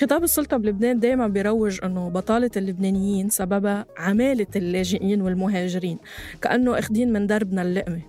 خطاب 0.00 0.24
السلطة 0.24 0.56
بلبنان 0.56 1.00
دايما 1.00 1.26
بيروج 1.28 1.78
أنه 1.84 2.08
بطالة 2.08 2.50
اللبنانيين 2.56 3.28
سببها 3.28 3.86
عمالة 3.98 4.46
اللاجئين 4.56 5.22
والمهاجرين 5.22 5.98
كأنه 6.42 6.78
أخدين 6.78 7.12
من 7.12 7.26
دربنا 7.26 7.62
اللقمة. 7.62 8.02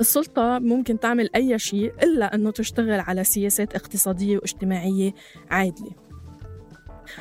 السلطة 0.00 0.58
ممكن 0.58 1.00
تعمل 1.00 1.30
أي 1.34 1.58
شيء 1.58 1.92
إلا 2.02 2.34
أنه 2.34 2.50
تشتغل 2.50 3.00
على 3.00 3.24
سياسات 3.24 3.74
اقتصادية 3.74 4.36
واجتماعية 4.36 5.14
عادلة. 5.50 6.05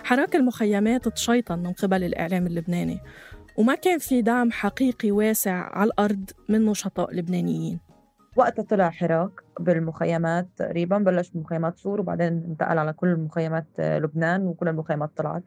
حراك 0.04 0.36
المخيمات 0.36 1.08
تشيطن 1.08 1.60
من 1.60 1.72
قبل 1.74 2.04
الإعلام 2.04 2.48
اللبناني 2.48 3.00
وما 3.58 3.76
كان 3.76 4.00
في 4.00 4.22
دعم 4.22 4.52
حقيقي 4.52 5.12
واسع 5.12 5.52
على 5.52 5.88
الأرض 5.88 6.30
من 6.50 6.66
نشطاء 6.66 7.16
لبنانيين. 7.16 7.80
وقتها 8.36 8.64
طلع 8.64 8.90
حراك 8.90 9.32
بالمخيمات 9.60 10.48
تقريبا 10.58 10.98
بلش 10.98 11.30
بمخيمات 11.30 11.78
سور 11.78 12.00
وبعدين 12.00 12.44
انتقل 12.50 12.78
على 12.78 12.94
كل 12.94 13.16
مخيمات 13.16 13.66
لبنان 13.80 14.48
وكل 14.48 14.68
المخيمات 14.68 15.10
طلعت. 15.18 15.44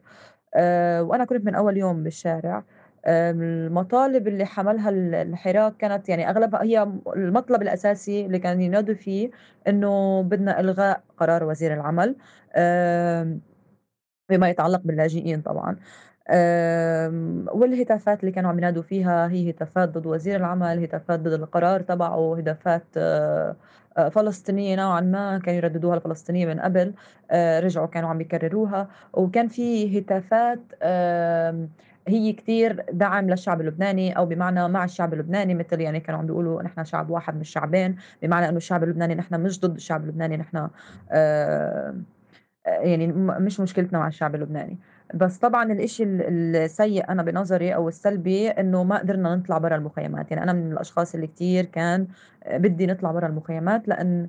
أه 0.55 1.03
وأنا 1.03 1.25
كنت 1.25 1.45
من 1.45 1.55
أول 1.55 1.77
يوم 1.77 2.03
بالشارع. 2.03 2.63
المطالب 3.07 4.27
اللي 4.27 4.45
حملها 4.45 4.89
الحراك 5.21 5.77
كانت 5.77 6.09
يعني 6.09 6.29
أغلبها 6.29 6.63
هي 6.63 6.91
المطلب 7.15 7.61
الأساسي 7.61 8.25
اللي 8.25 8.39
كانوا 8.39 8.63
ينادوا 8.63 8.95
فيه 8.95 9.31
إنه 9.67 10.21
بدنا 10.21 10.59
إلغاء 10.59 11.03
قرار 11.17 11.43
وزير 11.43 11.73
العمل. 11.73 12.15
بما 14.29 14.49
يتعلق 14.49 14.81
باللاجئين 14.85 15.41
طبعا. 15.41 15.75
والهتافات 17.53 18.19
اللي 18.19 18.31
كانوا 18.31 18.49
عم 18.49 18.57
ينادوا 18.57 18.83
فيها 18.83 19.27
هي 19.29 19.49
هتافات 19.49 19.89
ضد 19.89 20.05
وزير 20.05 20.35
العمل 20.35 20.83
هتافات 20.83 21.19
ضد 21.19 21.33
القرار 21.33 21.81
تبعه 21.81 22.37
هتافات 22.37 22.83
آه، 22.97 23.55
آه، 23.97 24.09
فلسطينية 24.09 24.75
نوعا 24.75 25.01
ما 25.01 25.37
كانوا 25.39 25.57
يرددوها 25.57 25.95
الفلسطينية 25.95 26.45
من 26.45 26.59
قبل 26.59 26.93
آه، 27.31 27.59
رجعوا 27.59 27.87
كانوا 27.87 28.09
عم 28.09 28.21
يكرروها. 28.21 28.87
وكان 29.13 29.47
في 29.47 29.99
هتافات 29.99 30.59
هي 32.07 32.33
كتير 32.33 32.85
دعم 32.91 33.29
للشعب 33.29 33.61
اللبناني 33.61 34.17
أو 34.17 34.25
بمعنى 34.25 34.67
مع 34.67 34.83
الشعب 34.83 35.13
اللبناني 35.13 35.55
مثل 35.55 35.81
يعني 35.81 35.99
كانوا 35.99 36.19
عم 36.19 36.25
بيقولوا 36.27 36.61
نحن 36.63 36.83
شعب 36.83 37.09
واحد 37.09 37.35
من 37.35 37.41
الشعبين 37.41 37.95
بمعنى 38.21 38.49
إنه 38.49 38.57
الشعب 38.57 38.83
اللبناني 38.83 39.15
نحن 39.15 39.41
مش 39.41 39.59
ضد 39.59 39.75
الشعب 39.75 40.03
اللبناني 40.03 40.37
نحن 40.37 40.67
يعني 42.69 43.07
مش 43.17 43.59
مشكلتنا 43.59 43.99
مع 43.99 44.07
الشعب 44.07 44.35
اللبناني. 44.35 44.77
بس 45.13 45.37
طبعا 45.37 45.71
الإشي 45.71 46.03
السيء 46.03 47.09
أنا 47.09 47.23
بنظري 47.23 47.75
أو 47.75 47.87
السلبي 47.87 48.49
إنه 48.49 48.83
ما 48.83 48.97
قدرنا 48.99 49.35
نطلع 49.35 49.57
برا 49.57 49.75
المخيمات. 49.75 50.31
يعني 50.31 50.43
أنا 50.43 50.53
من 50.53 50.71
الأشخاص 50.71 51.15
اللي 51.15 51.27
كتير 51.27 51.65
كان 51.65 52.07
بدي 52.47 52.85
نطلع 52.87 53.11
برا 53.11 53.27
المخيمات 53.27 53.87
لأن 53.87 54.27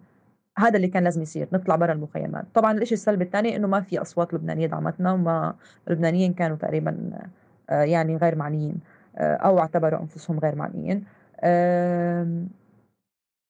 هذا 0.59 0.77
اللي 0.77 0.89
كان 0.89 1.05
لازم 1.05 1.23
يصير 1.23 1.49
نطلع 1.53 1.77
برا 1.77 1.93
المخيمات. 1.93 2.45
طبعا 2.55 2.73
الإشي 2.73 2.95
السلبي 2.95 3.25
الثاني 3.25 3.57
إنه 3.57 3.69
ما 3.69 3.81
في 3.81 4.01
أصوات 4.03 4.35
لبنانية 4.35 4.67
دعمتنا 4.67 5.13
وما 5.13 5.55
اللبنانيين 5.89 6.35
كانوا 6.35 6.57
تقريبا 6.57 7.11
آه، 7.71 7.83
يعني 7.83 8.17
غير 8.17 8.37
معنيين 8.37 8.81
آه، 9.17 9.35
أو 9.37 9.59
اعتبروا 9.59 10.01
أنفسهم 10.01 10.39
غير 10.39 10.55
معنيين. 10.55 11.05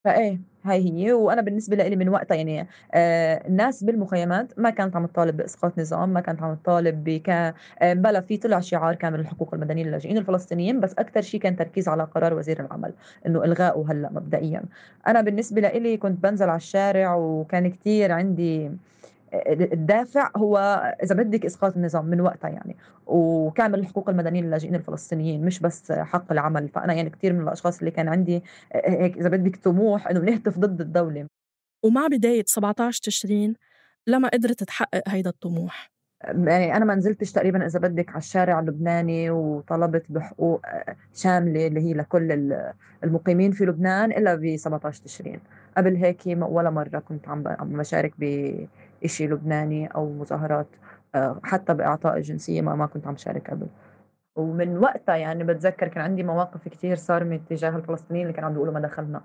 فإيه. 0.05 0.50
هاي 0.65 0.91
هي. 0.91 1.13
وأنا 1.13 1.43
بالنسبة 1.43 1.77
لي 1.77 1.97
من 1.97 2.09
وقتها 2.09 2.35
يعني 2.35 2.67
آه 2.95 3.47
الناس 3.49 3.85
بالمخيمات 3.85 4.59
ما 4.59 4.71
كانت 4.71 4.97
عم 4.97 5.07
تطالب 5.07 5.37
بإسقاط 5.37 5.79
نظام 5.79 6.09
ما 6.09 6.21
كانت 6.21 6.43
عم 6.43 6.55
تطالب 6.55 7.05
بك 7.05 7.31
آه 7.31 7.55
بلا 7.93 8.21
في 8.21 8.37
طلع 8.37 8.61
شعار 8.61 8.95
كامل 8.95 9.21
الحقوق 9.21 9.55
المدنية 9.55 9.85
للاجئين 9.85 10.19
الفلسطينيين 10.19 10.81
بس 10.81 10.95
أكثر 10.99 11.21
شيء 11.21 11.41
كان 11.41 11.57
تركيز 11.57 11.89
على 11.89 12.05
قرار 12.05 12.35
وزير 12.35 12.61
العمل 12.61 12.95
إنه 13.27 13.45
الغائه 13.45 13.85
هلأ 13.91 14.11
مبدئيا. 14.13 14.63
أنا 15.07 15.21
بالنسبة 15.21 15.61
لي 15.61 15.97
كنت 15.97 16.23
بنزل 16.23 16.49
على 16.49 16.57
الشارع 16.57 17.15
وكان 17.17 17.71
كثير 17.71 18.13
عندي 18.13 18.71
الدافع 19.49 20.31
هو 20.37 20.59
إذا 21.03 21.15
بدك 21.15 21.45
إسقاط 21.45 21.77
النظام 21.77 22.05
من 22.05 22.21
وقتها 22.21 22.51
يعني. 22.51 22.77
وكامل 23.07 23.79
الحقوق 23.79 24.09
المدنيه 24.09 24.43
للاجئين 24.43 24.75
الفلسطينيين 24.75 25.45
مش 25.45 25.61
بس 25.61 25.93
حق 25.93 26.33
العمل. 26.33 26.69
فأنا 26.69 26.93
يعني 26.93 27.11
كثير 27.11 27.33
من 27.33 27.43
الأشخاص 27.43 27.79
اللي 27.79 27.91
كان 27.91 28.09
عندي 28.09 28.43
هيك 28.75 29.17
إذا 29.17 29.29
بدك 29.29 29.57
طموح 29.57 30.09
إنه 30.09 30.21
نهتف 30.21 30.59
ضد 30.59 30.81
الدولة. 30.81 31.27
ومع 31.85 32.07
بداية 32.07 32.45
17 32.47 33.01
تشرين 33.03 33.55
لما 34.07 34.29
قدرت 34.29 34.65
تحقق 34.65 35.03
هيدا 35.09 35.31
الطموح؟ 35.31 35.91
يعني 36.25 36.77
أنا 36.77 36.85
ما 36.85 36.95
نزلتش 36.95 37.33
تقريبا 37.33 37.67
إذا 37.67 37.79
بدك 37.79 38.09
على 38.09 38.19
الشارع 38.19 38.61
اللبناني 38.61 39.31
وطلبت 39.31 40.05
بحقوق 40.09 40.61
شاملة 41.15 41.67
اللي 41.67 41.81
هي 41.81 41.95
لكل 41.95 42.53
المقيمين 43.05 43.53
في 43.53 43.65
لبنان 43.65 44.13
إلا 44.13 44.35
ب 44.35 44.57
17 44.57 45.03
تشرين. 45.05 45.41
قبل 45.77 45.97
هيك 45.97 46.21
ولا 46.27 46.71
مرة 46.71 46.99
كنت 46.99 47.29
عم 47.29 47.43
بشارك 47.61 48.13
بشيء 49.03 49.31
لبناني 49.33 49.87
أو 49.87 50.13
مظاهرات 50.13 50.67
آه، 51.15 51.41
حتى 51.45 51.75
بإعطاء 51.75 52.17
الجنسيه 52.17 52.61
ما 52.63 52.75
ما 52.75 52.87
كنت 52.87 53.07
عم 53.07 53.17
شارك 53.17 53.51
قبل. 53.51 53.67
ومن 54.37 54.79
وقتها 54.79 55.17
يعني 55.17 55.45
بتذكر 55.45 55.89
كان 55.89 56.05
عندي 56.05 56.23
مواقف 56.23 56.69
كثير 56.69 56.97
صارمة 56.97 57.37
تجاه 57.51 57.77
الفلسطينيين 57.77 58.27
اللي 58.27 58.35
كانوا 58.35 58.49
عم 58.49 58.55
بيقولوا 58.55 58.75
ما 58.75 58.81
دخلنا. 58.81 59.23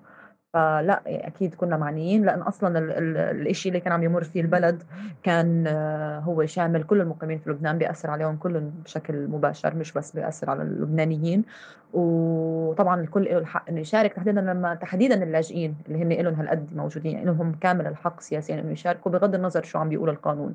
فلا 0.55 1.01
أكيد 1.07 1.55
كنا 1.55 1.77
معنيين 1.77 2.25
لأن 2.25 2.41
أصلا 2.41 2.79
ال 2.79 2.91
ال 2.91 3.47
الشيء 3.47 3.71
اللي 3.71 3.79
كان 3.81 3.93
عم 3.93 4.03
يمر 4.03 4.23
فيه 4.23 4.41
البلد 4.41 4.83
كان 5.23 5.67
آه، 5.67 6.19
هو 6.19 6.45
شامل 6.45 6.83
كل 6.83 7.01
المقيمين 7.01 7.39
في 7.39 7.49
لبنان 7.49 7.77
بيأثر 7.77 8.09
عليهم 8.11 8.37
كلهم 8.37 8.69
بشكل 8.85 9.27
مباشر 9.27 9.75
مش 9.75 9.93
بس 9.93 10.11
بيأثر 10.11 10.49
على 10.49 10.63
اللبنانيين. 10.63 11.45
وطبعا 11.93 13.01
الكل 13.01 13.23
له 13.25 13.37
الحق 13.37 13.69
إنه 13.69 13.79
يشارك 13.81 14.13
تحديدا 14.13 14.41
لما 14.41 14.75
تحديدا 14.75 15.23
اللاجئين 15.23 15.75
اللي 15.87 16.03
هن 16.03 16.23
لهم 16.25 16.33
هالقد 16.35 16.75
موجودين 16.75 17.25
لهم 17.25 17.55
كامل 17.55 17.87
الحق 17.87 18.19
سياسيا 18.21 18.59
إنه 18.59 18.71
يشاركوا 18.71 19.11
بغض 19.11 19.35
النظر 19.35 19.63
شو 19.63 19.79
عم 19.79 19.89
بيقول 19.89 20.09
القانون. 20.09 20.53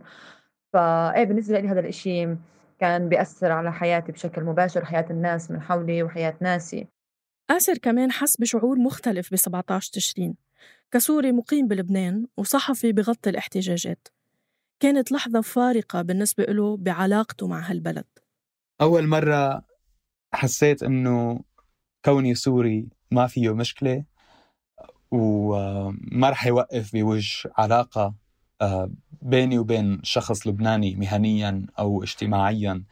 فايه 0.72 1.24
بالنسبة 1.24 1.60
لي 1.60 1.68
هذا 1.68 1.80
الشيء 1.80 2.36
كان 2.78 3.08
بيأثر 3.08 3.52
على 3.52 3.72
حياتي 3.72 4.12
بشكل 4.12 4.44
مباشر 4.44 4.84
حياة 4.84 5.06
الناس 5.10 5.50
من 5.50 5.60
حولي 5.62 6.02
وحياة 6.02 6.34
ناسي. 6.40 6.99
آسر 7.50 7.78
كمان 7.78 8.12
حس 8.12 8.36
بشعور 8.36 8.78
مختلف 8.78 9.32
ب 9.32 9.36
17 9.36 9.92
تشرين 9.92 10.34
كسوري 10.90 11.32
مقيم 11.32 11.68
بلبنان 11.68 12.26
وصحفي 12.36 12.92
بغطي 12.92 13.30
الاحتجاجات. 13.30 14.08
كانت 14.80 15.12
لحظة 15.12 15.40
فارقة 15.40 16.02
بالنسبة 16.02 16.44
له 16.44 16.76
بعلاقته 16.76 17.46
مع 17.46 17.70
هالبلد. 17.70 18.04
أول 18.80 19.06
مرة 19.06 19.62
حسيت 20.34 20.82
إنه 20.82 21.40
كوني 22.04 22.34
سوري 22.34 22.88
ما 23.10 23.26
فيه 23.26 23.54
مشكلة 23.54 24.04
وما 25.10 26.30
رح 26.30 26.46
يوقف 26.46 26.92
بوجه 26.92 27.50
علاقة 27.58 28.14
آه، 28.60 28.90
بيني 29.22 29.58
وبين 29.58 30.00
شخص 30.02 30.46
لبناني 30.46 30.96
مهنيا 30.96 31.66
أو 31.78 32.02
اجتماعيا 32.02 32.84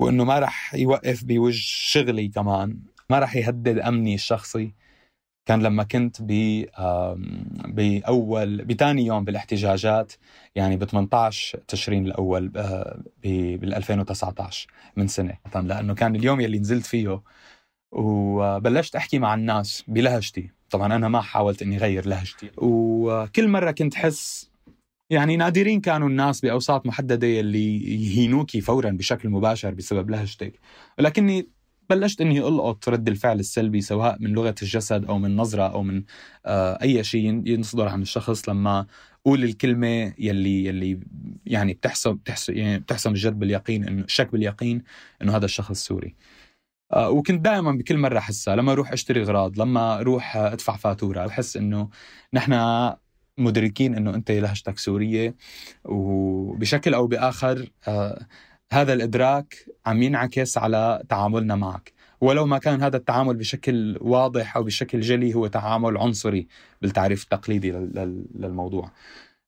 وإنه 0.00 0.24
ما 0.24 0.38
رح 0.38 0.74
يوقف 0.74 1.24
بوجه 1.24 1.60
شغلي 1.60 2.28
كمان. 2.28 2.82
ما 3.10 3.18
راح 3.18 3.36
يهدد 3.36 3.78
أمني 3.78 4.14
الشخصي. 4.14 4.74
كان 5.46 5.62
لما 5.62 5.82
كنت 5.82 6.16
ب 6.20 6.64
بأول 7.68 8.64
بثاني 8.64 9.06
يوم 9.06 9.24
بالاحتجاجات 9.24 10.12
يعني 10.54 10.76
ب 10.76 10.84
18 10.84 11.58
تشرين 11.68 12.06
الأول 12.06 12.52
آه، 12.56 13.02
بال 13.22 13.74
2019 13.74 14.68
من 14.96 15.08
سنة 15.08 15.34
لأنه 15.54 15.94
كان 15.94 16.16
اليوم 16.16 16.40
يلي 16.40 16.58
نزلت 16.58 16.86
فيه. 16.86 17.22
وبلشت 17.92 18.96
أحكي 18.96 19.18
مع 19.18 19.34
الناس 19.34 19.84
بلهجتي. 19.88 20.50
طبعا 20.70 20.96
أنا 20.96 21.08
ما 21.08 21.20
حاولت 21.20 21.62
إني 21.62 21.76
اغير 21.76 22.06
لهجتي. 22.06 22.50
وكل 22.56 23.48
مرة 23.48 23.70
كنت 23.70 23.94
حس 23.94 24.50
يعني 25.10 25.36
نادرين 25.36 25.80
كانوا 25.80 26.08
الناس 26.08 26.40
بأوساط 26.40 26.86
محددة 26.86 27.40
اللي 27.40 27.76
يهينوكي 28.06 28.60
فورا 28.60 28.90
بشكل 28.90 29.28
مباشر 29.28 29.74
بسبب 29.74 30.10
لهجتك. 30.10 30.60
ولكني 30.98 31.48
بلشت 31.90 32.20
إني 32.20 32.38
القط 32.40 32.88
رد 32.88 33.08
الفعل 33.08 33.40
السلبي 33.40 33.80
سواء 33.80 34.16
من 34.20 34.30
لغة 34.30 34.54
الجسد 34.62 35.04
أو 35.04 35.18
من 35.18 35.36
نظرة 35.36 35.62
أو 35.62 35.82
من 35.82 36.04
آه 36.46 36.78
أي 36.82 37.04
شيء 37.04 37.42
يصدر 37.46 37.88
عن 37.88 38.02
الشخص 38.02 38.48
لما 38.48 38.86
قول 39.24 39.44
الكلمة 39.44 40.14
يلي 40.18 40.64
يلي 40.64 41.00
يعني 41.46 41.74
بتحسم 41.74 42.12
بتحسم 42.14 42.52
يعني 42.52 42.78
بتحسم 42.78 43.10
الجد 43.10 43.38
باليقين 43.38 43.84
إنه 43.88 44.04
شك 44.08 44.32
باليقين 44.32 44.82
إنه 45.22 45.36
هذا 45.36 45.44
الشخص 45.44 45.84
سوري. 45.86 46.14
آه 46.92 47.10
وكنت 47.10 47.44
دائما 47.44 47.72
بكل 47.72 47.98
مرة 47.98 48.18
أحسها 48.18 48.56
لما 48.56 48.72
أروح 48.72 48.92
أشتري 48.92 49.22
اغراض 49.22 49.60
لما 49.60 50.00
أروح 50.00 50.36
أدفع 50.36 50.76
فاتورة 50.76 51.26
بحس 51.26 51.56
إنه 51.56 51.88
نحن 52.34 52.52
مدركين 53.38 53.94
إنه 53.94 54.14
أنت 54.14 54.30
لهجتك 54.30 54.78
سورية 54.78 55.36
وبشكل 55.84 56.94
أو 56.94 57.06
بآخر 57.06 57.70
آه 57.88 58.26
هذا 58.72 58.92
الإدراك 58.92 59.66
عم 59.86 60.02
ينعكس 60.02 60.58
على 60.58 61.02
تعاملنا 61.08 61.56
معك. 61.56 61.92
ولو 62.20 62.46
ما 62.46 62.58
كان 62.58 62.82
هذا 62.82 62.96
التعامل 62.96 63.36
بشكل 63.36 63.98
واضح 64.00 64.56
أو 64.56 64.62
بشكل 64.62 65.00
جلي 65.00 65.34
هو 65.34 65.46
تعامل 65.46 65.96
عنصري 65.98 66.48
بالتعريف 66.82 67.22
التقليدي 67.22 67.72
للموضوع. 68.34 68.90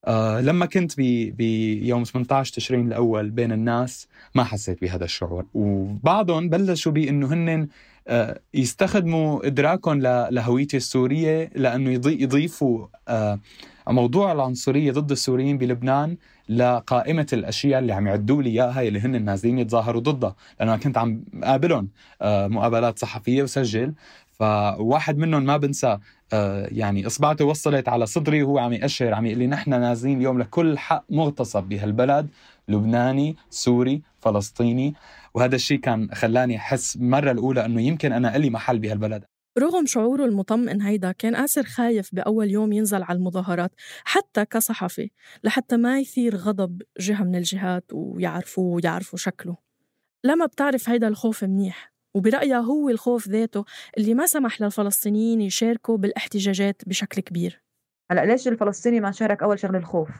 آه 0.05 0.41
لما 0.41 0.67
كنت 0.67 0.97
بيوم 1.31 2.05
18 2.05 2.55
تشرين 2.55 2.87
الأول 2.87 3.31
بين 3.31 3.53
الناس 3.53 4.09
ما 4.35 4.45
حسيت 4.45 4.81
بهذا 4.81 5.05
الشعور. 5.05 5.47
وبعضهم 5.55 6.49
بلشوا 6.49 6.93
بأنه 6.93 7.33
هن 7.33 7.69
آه 8.09 8.41
يستخدموا 8.55 9.47
إدراكهم 9.47 10.01
لهويتي 10.31 10.77
السورية 10.77 11.51
لأنه 11.55 11.91
يضيفوا 12.07 12.87
آه 13.09 13.39
موضوع 13.93 14.33
العنصرية 14.33 14.93
ضد 14.93 15.11
السوريين 15.11 15.59
بلبنان 15.59 16.17
لقائمة 16.49 17.27
الأشياء 17.33 17.79
اللي 17.81 17.93
عم 17.93 18.07
يعدوا 18.07 18.43
لي 18.43 18.51
إياها 18.51 18.83
اللي 18.83 19.01
هن 19.01 19.25
نازلين 19.25 19.59
يتظاهروا 19.59 20.01
ضدها. 20.01 20.37
لأنه 20.61 20.77
كنت 20.77 20.99
عم 20.99 21.25
قابلهم 21.45 21.89
آه، 22.23 22.47
مقابلات 22.47 22.99
صحفية 22.99 23.43
وسجل. 23.43 23.95
فواحد 24.33 25.19
منهم 25.19 25.43
ما 25.43 25.57
بنسى 25.57 25.99
آه، 26.33 26.69
يعني 26.73 27.07
اصبعته 27.07 27.45
وصلت 27.45 27.89
على 27.89 28.07
صدري 28.07 28.43
وهو 28.43 28.59
عم 28.59 28.73
يأشر 28.73 29.15
عم 29.15 29.27
يقول 29.27 29.39
لي 29.39 29.47
نحن 29.47 29.71
نازلين 29.71 30.19
اليوم 30.19 30.39
لكل 30.39 30.79
حق 30.79 31.05
مغتصب 31.11 31.63
بهالبلد 31.65 32.29
لبناني 32.69 33.37
سوري 33.51 34.03
فلسطيني. 34.21 34.95
وهذا 35.35 35.57
الشيء 35.57 35.79
كان 35.81 36.09
خلاني 36.15 36.57
أحس 36.57 36.97
مرة 36.97 37.31
الأولى 37.31 37.65
إنه 37.65 37.81
يمكن 37.81 38.13
أنا 38.13 38.39
لي 38.39 38.51
محل 38.51 38.79
بهالبلد. 38.79 39.25
رغم 39.59 39.87
شعوره 39.87 40.25
المطمئن 40.25 40.83
هيدا 40.83 41.13
كان 41.13 41.35
آسر 41.35 41.63
خايف 41.63 42.15
بأول 42.15 42.51
يوم 42.51 42.73
ينزل 42.73 43.03
على 43.03 43.19
المظاهرات 43.19 43.73
حتى 44.05 44.45
كصحفي 44.45 45.11
لحتى 45.45 45.77
ما 45.77 46.01
يثير 46.01 46.37
غضب 46.37 46.83
جهة 47.01 47.25
من 47.25 47.35
الجهات 47.37 47.85
ويعرفوه 47.93 48.75
ويعرفوا 48.75 49.19
شكله. 49.19 49.57
لما 50.25 50.47
بتعرف 50.47 50.89
هيدا 50.89 51.09
الخوف 51.09 51.45
منيح 51.45 51.93
وبرأيها 52.15 52.59
هو 52.59 52.89
الخوف 52.89 53.29
ذاته 53.29 53.65
اللي 53.99 54.15
ما 54.15 54.27
سمح 54.27 54.61
للفلسطينيين 54.61 55.41
يشاركوا 55.41 55.97
بالاحتجاجات 55.97 56.83
بشكل 56.87 57.23
كبير. 57.23 57.63
هلأ 58.11 58.25
ليش 58.25 58.49
الفلسطيني 58.49 59.01
ما 59.01 59.11
شارك 59.11 59.43
أول 59.43 59.59
شغلة 59.59 59.79
الخوف؟ 59.79 60.11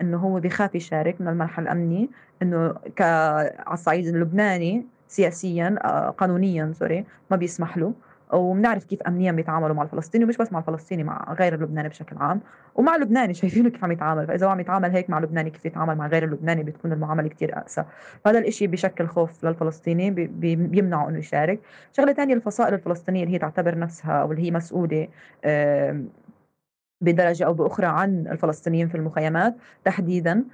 إنه 0.00 0.18
هو 0.18 0.40
بيخاف 0.40 0.74
يشارك 0.74 1.20
من 1.20 1.28
المرحلة 1.28 1.66
الأمني 1.66 2.10
إنه 2.42 2.72
ك 2.72 3.02
على 3.02 3.74
الصعيد 3.74 4.06
اللبناني 4.06 4.86
سياسيا 5.08 5.78
آه، 5.84 6.10
قانونيا 6.10 6.72
سوري 6.78 7.04
ما 7.30 7.36
بيسمح 7.36 7.78
له. 7.78 7.94
وبنعرف 8.32 8.84
كيف 8.84 9.02
امنيا 9.02 9.32
بيتعاملوا 9.32 9.74
مع 9.74 9.82
الفلسطيني 9.82 10.24
ومش 10.24 10.36
بس 10.36 10.52
مع 10.52 10.58
الفلسطيني 10.58 11.04
مع 11.04 11.34
غير 11.38 11.54
اللبناني 11.54 11.88
بشكل 11.88 12.16
عام 12.16 12.40
ومع 12.74 12.96
اللبناني 12.96 13.34
شايفينه 13.40 13.70
كيف 13.70 13.84
عم 13.84 13.92
يتعامل. 13.92 14.26
فإذا 14.26 14.46
هو 14.46 14.50
عم 14.50 14.60
يتعامل 14.60 14.90
هيك 14.90 15.10
مع 15.10 15.18
اللبناني 15.18 15.50
كيف 15.50 15.66
يتعامل 15.66 15.96
مع 15.96 16.06
غير 16.06 16.24
اللبناني 16.24 16.62
بتكون 16.62 16.92
المعاملة 16.92 17.28
كتير 17.28 17.58
أقسى. 17.58 17.84
فهذا 18.24 18.38
الإشي 18.38 18.66
بشكل 18.66 19.06
خوف 19.06 19.44
للفلسطيني 19.44 20.10
بيمنعه 20.10 21.08
إنه 21.08 21.18
يشارك. 21.18 21.60
شغلة 21.92 22.12
ثانية 22.12 22.34
الفصائل 22.34 22.74
الفلسطينية 22.74 23.22
اللي 23.24 23.34
هي 23.34 23.38
تعتبر 23.38 23.78
نفسها 23.78 24.12
أو 24.22 24.32
اللي 24.32 24.42
هي 24.42 24.50
مسؤولة 24.50 25.08
بدرجة 27.00 27.46
أو 27.46 27.54
بأخرى 27.54 27.86
عن 27.86 28.26
الفلسطينيين 28.26 28.88
في 28.88 28.94
المخيمات 28.94 29.56
تحديدا. 29.84 30.44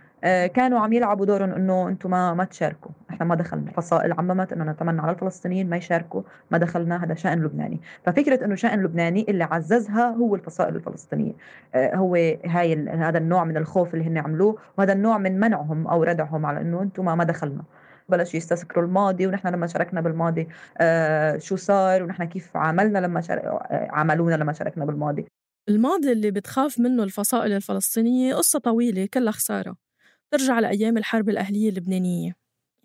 كانوا 0.46 0.80
عم 0.80 0.92
يلعبوا 0.92 1.26
دورهم 1.26 1.50
إنه 1.52 1.88
أنتم 1.88 2.10
ما 2.10 2.34
ما 2.34 2.44
تشاركوا. 2.44 2.90
إحنا 3.10 3.26
ما 3.26 3.34
دخلنا. 3.34 3.70
فصائل 3.70 4.12
عممت 4.12 4.52
إنه 4.52 4.64
نتمنى 4.64 5.00
على 5.00 5.12
الفلسطينيين 5.12 5.70
ما 5.70 5.76
يشاركوا. 5.76 6.22
ما 6.50 6.58
دخلنا 6.58 7.04
هذا 7.04 7.14
شأن 7.14 7.44
لبناني. 7.44 7.80
ففكرة 8.06 8.44
إنه 8.44 8.54
شأن 8.54 8.82
لبناني 8.82 9.26
اللي 9.28 9.44
عززها 9.44 10.10
هو 10.10 10.34
الفصائل 10.34 10.76
الفلسطينية. 10.76 11.32
آه، 11.74 11.96
هو 11.96 12.14
هاي 12.46 12.88
هذا 12.88 13.18
النوع 13.18 13.44
من 13.44 13.56
الخوف 13.56 13.94
اللي 13.94 14.04
هن 14.04 14.18
عملوه 14.18 14.58
وهذا 14.78 14.92
النوع 14.92 15.18
من 15.18 15.40
منعهم 15.40 15.86
أو 15.86 16.02
ردعهم 16.02 16.46
على 16.46 16.60
إنه 16.60 16.82
أنتم 16.82 17.04
ما 17.04 17.24
دخلنا. 17.24 17.62
بلشوا 18.08 18.36
يستذكروا 18.36 18.84
الماضي 18.84 19.26
ونحن 19.26 19.48
لما 19.48 19.66
شاركنا 19.66 20.00
بالماضي 20.00 20.48
آه 20.78 21.38
شو 21.38 21.56
صار 21.56 22.02
ونحن 22.02 22.24
كيف 22.24 22.56
عملنا 22.56 22.98
لما 22.98 23.20
شارك 23.20 23.44
آه 23.44 23.88
عملونا 23.90 24.34
لما 24.34 24.52
شاركنا 24.52 24.84
بالماضي. 24.84 25.26
الماضي 25.68 26.12
اللي 26.12 26.30
بتخاف 26.30 26.80
منه 26.80 27.02
الفصائل 27.02 27.52
الفلسطينية 27.52 28.34
قصة 28.34 28.58
طويلة 28.58 29.08
كلها 29.14 29.32
خسارة. 29.32 29.83
ترجع 30.30 30.58
لأيام 30.60 30.98
الحرب 30.98 31.28
الأهلية 31.28 31.68
اللبنانية. 31.68 32.36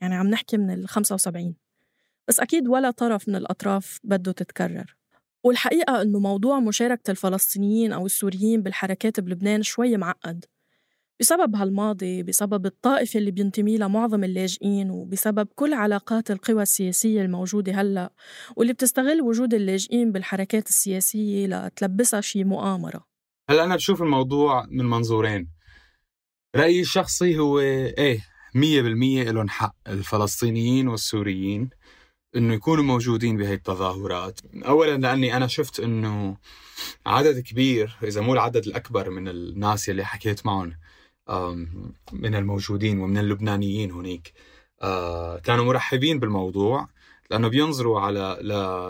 يعني 0.02 0.16
عم 0.16 0.28
نحكي 0.28 0.58
من 0.58 0.72
ال 0.72 0.88
75 0.90 1.56
بس 2.28 2.40
أكيد 2.40 2.68
ولا 2.68 2.92
طرف 2.92 3.30
من 3.30 3.36
الأطراف 3.36 4.00
بده 4.04 4.32
تتكرر. 4.32 4.96
والحقيقة 5.44 6.02
إنه 6.02 6.20
موضوع 6.20 6.60
مشاركة 6.60 7.12
الفلسطينيين 7.12 7.92
أو 7.92 8.06
السوريين 8.06 8.62
بالحركات 8.62 9.20
بلبنان 9.20 9.64
شوي 9.64 9.98
معقد. 9.98 10.46
بسبب 11.20 11.56
هالماضي 11.56 12.24
بسبب 12.24 12.66
الطائفة 12.66 13.18
اللي 13.18 13.32
بينتمي 13.32 13.78
لها 13.78 13.88
معظم 13.88 14.24
اللاجئين 14.24 14.90
وبسبب 14.92 15.48
كل 15.56 15.74
علاقات 15.74 16.32
القوى 16.32 16.62
السياسية 16.62 17.22
الموجودة 17.22 17.74
هلأ 17.74 18.14
واللي 18.56 18.74
بتستغل 18.74 19.22
وجود 19.22 19.54
اللاجئين 19.54 20.12
بالحركات 20.12 20.70
السياسية 20.70 21.48
لتلبسها 21.48 22.22
شي 22.22 22.44
مؤامرة. 22.44 23.06
هلأ 23.50 23.64
أنا 23.64 23.76
بشوف 23.76 24.02
الموضوع 24.02 24.66
من 24.70 24.86
منظورين. 24.86 25.50
رأيي 26.56 26.82
الشخصي 26.82 27.40
هو 27.40 27.60
إيه 27.60 28.26
مية 28.56 28.82
بالمية 28.82 29.24
لهم 29.24 29.50
حق 29.50 29.76
الفلسطينيين 29.88 30.88
والسوريين 30.88 31.70
إنه 32.36 32.54
يكونوا 32.54 32.84
موجودين 32.84 33.38
بهي 33.38 33.54
التظاهرات. 33.54 34.40
اولا 34.66 34.98
لأني 34.98 35.38
أنا 35.38 35.48
شفت 35.48 35.80
إنه 35.80 36.38
عدد 37.06 37.40
كبير 37.40 37.98
إذا 38.04 38.22
مو 38.22 38.34
العدد 38.34 38.68
الأكبر 38.68 39.10
من 39.10 39.28
الناس 39.28 39.90
اللي 39.90 40.06
حكيت 40.06 40.46
معهم 40.46 40.76
من 42.14 42.36
الموجودين 42.36 43.00
ومن 43.00 43.18
اللبنانيين 43.18 43.92
هناك 43.92 44.34
آه، 44.82 45.40
كانوا 45.40 45.66
مرحبين 45.66 46.20
بالموضوع 46.20 46.88
لأنه 47.32 47.48
بينظروا 47.48 48.00
على 48.00 48.38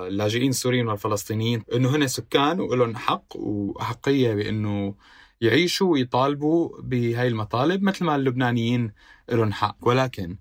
اللاجئين 0.08 0.50
السوريين 0.50 0.88
والفلسطينيين 0.88 1.64
إنه 1.74 1.96
هن 1.96 2.08
سكان 2.08 2.60
ولهم 2.60 2.96
حق 2.96 3.36
وأحقية 3.36 4.34
بإنه 4.34 4.96
يعيشوا 5.42 5.92
ويطالبوا 5.92 6.82
بهاي 6.82 7.28
المطالب 7.28 7.82
مثل 7.84 8.06
ما 8.06 8.16
اللبنانيين 8.16 8.92
لهم 9.32 9.54
حق. 9.54 9.78
ولكن 9.82 10.38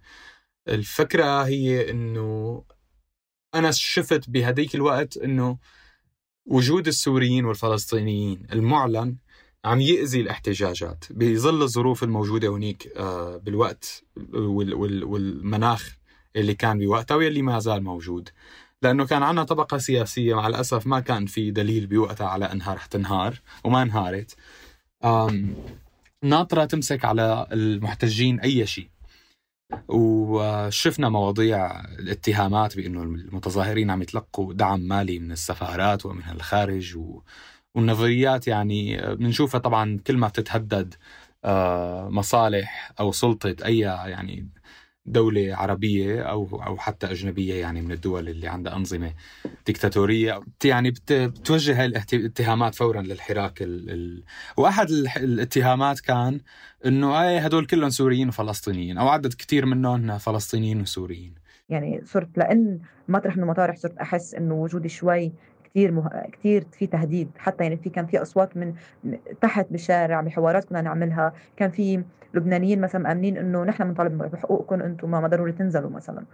الفكرة 0.68 1.42
هي 1.42 1.90
إنه 1.90 2.64
أنا 3.54 3.70
شفت 3.70 4.30
بهديك 4.30 4.74
الوقت 4.74 5.16
إنه 5.16 5.58
وجود 6.46 6.86
السوريين 6.86 7.44
والفلسطينيين 7.44 8.46
المعلن 8.52 9.16
عم 9.64 9.80
يأذي 9.80 10.20
الاحتجاجات 10.20 11.04
بظل 11.10 11.62
الظروف 11.62 12.02
الموجودة 12.02 12.48
هناك 12.48 12.88
آه، 12.96 13.36
بالوقت 13.36 14.04
والمناخ 14.32 15.98
اللي 16.36 16.54
كان 16.54 16.78
بوقتها 16.78 17.14
واللي 17.14 17.42
ما 17.42 17.58
زال 17.58 17.82
موجود. 17.82 18.28
لأنه 18.82 19.06
كان 19.06 19.22
عندنا 19.22 19.44
طبقة 19.44 19.78
سياسية 19.78 20.34
مع 20.34 20.46
الأسف 20.46 20.86
ما 20.86 21.00
كان 21.00 21.26
في 21.26 21.50
دليل 21.50 21.86
بوقتها 21.86 22.26
على 22.26 22.44
أنها 22.44 22.74
رح 22.74 22.86
تنهار 22.86 23.40
وما 23.64 23.82
انهارت. 23.82 24.36
ناطرة 26.22 26.64
تمسك 26.64 27.04
على 27.04 27.46
المحتجين 27.52 28.40
أي 28.40 28.66
شيء. 28.66 28.88
وشفنا 29.88 31.08
مواضيع 31.08 31.80
الاتهامات 31.80 32.76
بأنه 32.76 33.02
المتظاهرين 33.02 33.90
عم 33.90 34.02
يتلقوا 34.02 34.54
دعم 34.54 34.80
مالي 34.80 35.18
من 35.18 35.32
السفارات 35.32 36.06
ومن 36.06 36.22
الخارج 36.30 36.96
و... 36.96 37.22
والنظريات 37.74 38.48
يعني 38.48 38.96
بنشوفها 39.16 39.60
طبعا 39.60 39.98
كل 40.06 40.16
ما 40.16 40.28
بتتهدد 40.28 40.94
آه، 41.44 42.08
مصالح 42.08 42.92
أو 43.00 43.12
سلطة 43.12 43.56
أي 43.64 43.78
يعني 43.78 44.48
دولة 45.12 45.56
عربية 45.56 46.22
أو 46.22 46.62
أو 46.66 46.76
حتى 46.76 47.10
أجنبية 47.10 47.54
يعني 47.54 47.82
من 47.82 47.92
الدول 47.92 48.28
اللي 48.28 48.48
عندها 48.48 48.76
أنظمة 48.76 49.12
ديكتاتورية. 49.66 50.40
يعني 50.64 50.90
بتوجه 51.10 51.80
هاي 51.80 51.86
الاتهامات 51.86 52.74
فورا 52.74 53.02
للحراك 53.02 53.62
ال... 53.62 53.90
ال... 53.90 54.22
وأحد 54.56 54.90
الاتهامات 55.16 56.00
كان 56.00 56.40
إنه 56.86 57.22
أي 57.22 57.38
هدول 57.38 57.66
كلهم 57.66 57.90
سوريين 57.90 58.28
وفلسطينيين 58.28 58.98
أو 58.98 59.08
عدد 59.08 59.34
كثير 59.34 59.66
منهم 59.66 60.18
فلسطينيين 60.18 60.80
وسوريين. 60.80 61.34
يعني 61.68 62.00
صرت 62.04 62.38
لأن 62.38 62.80
مطرح 63.08 63.36
من 63.36 63.42
المطارح 63.42 63.76
صرت 63.76 63.98
أحس 63.98 64.34
إنه 64.34 64.54
وجودي 64.54 64.88
شوي 64.88 65.32
كثير 65.78 65.92
مه... 65.92 66.26
كثير 66.32 66.64
في 66.72 66.86
تهديد 66.86 67.30
حتى 67.38 67.64
يعني 67.64 67.76
في 67.76 67.90
كان 67.90 68.06
في 68.06 68.22
أصوات 68.22 68.56
من 68.56 68.74
تحت 69.40 69.66
بالشارع 69.70 70.20
بحوارات 70.20 70.64
كنا 70.64 70.80
نعملها. 70.80 71.32
كان 71.56 71.70
في 71.70 72.02
لبنانيين 72.34 72.80
مثلا 72.80 73.02
مأمنين 73.02 73.36
إنه 73.36 73.64
نحن 73.64 73.84
بنطالب 73.84 74.18
بحقوقكم 74.18 74.82
أنتم 74.82 75.10
ما 75.10 75.26
ضروري 75.28 75.52
تنزلوا 75.52 75.90
مثلا. 75.90 76.24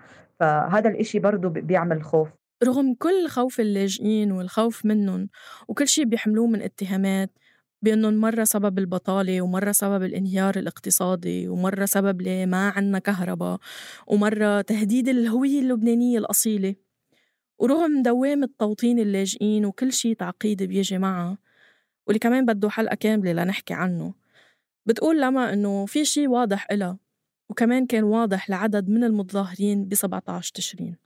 فهذا 0.41 0.91
الإشي 0.91 1.19
برضه 1.19 1.49
بيعمل 1.49 2.03
خوف. 2.03 2.29
رغم 2.65 2.95
كل 2.95 3.29
خوف 3.29 3.61
اللاجئين 3.61 4.33
والخوف 4.33 4.85
منهم 4.87 5.29
وكل 5.69 5.89
شيء 5.89 6.05
بيحملوه 6.05 6.47
من 6.47 6.63
اتهامات 6.63 7.31
بأنهم 7.83 8.15
مرة 8.15 8.45
سبب 8.45 8.79
البطالة 8.79 9.43
ومرة 9.43 9.73
سبب 9.73 10.03
الانهيار 10.03 10.57
الاقتصادي 10.57 11.49
ومرة 11.49 11.85
سبب 11.85 12.23
ما 12.29 12.69
عنا 12.77 12.99
كهرباء 12.99 13.59
ومرة 14.07 14.61
تهديد 14.61 15.09
الهوية 15.09 15.61
اللبنانية 15.61 16.19
الأصيلة. 16.19 16.75
ورغم 17.59 18.03
دوامة 18.03 18.49
توطين 18.59 18.99
اللاجئين 18.99 19.67
وكل 19.67 19.93
شي 19.93 20.15
تعقيد 20.15 20.63
بيجي 20.63 20.99
معها 20.99 21.39
واللي 22.07 22.19
كمان 22.19 22.47
بده 22.47 22.69
حلقة 22.69 22.95
كاملة 22.95 23.33
لنحكي 23.33 23.75
عنه 23.75 24.15
بتقول 24.87 25.21
لما 25.21 25.53
إنه 25.53 25.87
في 25.87 26.05
شي 26.05 26.29
واضح 26.29 26.67
إلها 26.71 26.99
وكمان 27.51 27.87
كان 27.87 28.05
واضح 28.05 28.51
لعدد 28.51 28.89
من 28.89 29.05
المتظاهرين 29.05 29.85
ب 29.85 29.95
17 29.95 30.53
تشرين. 30.55 30.97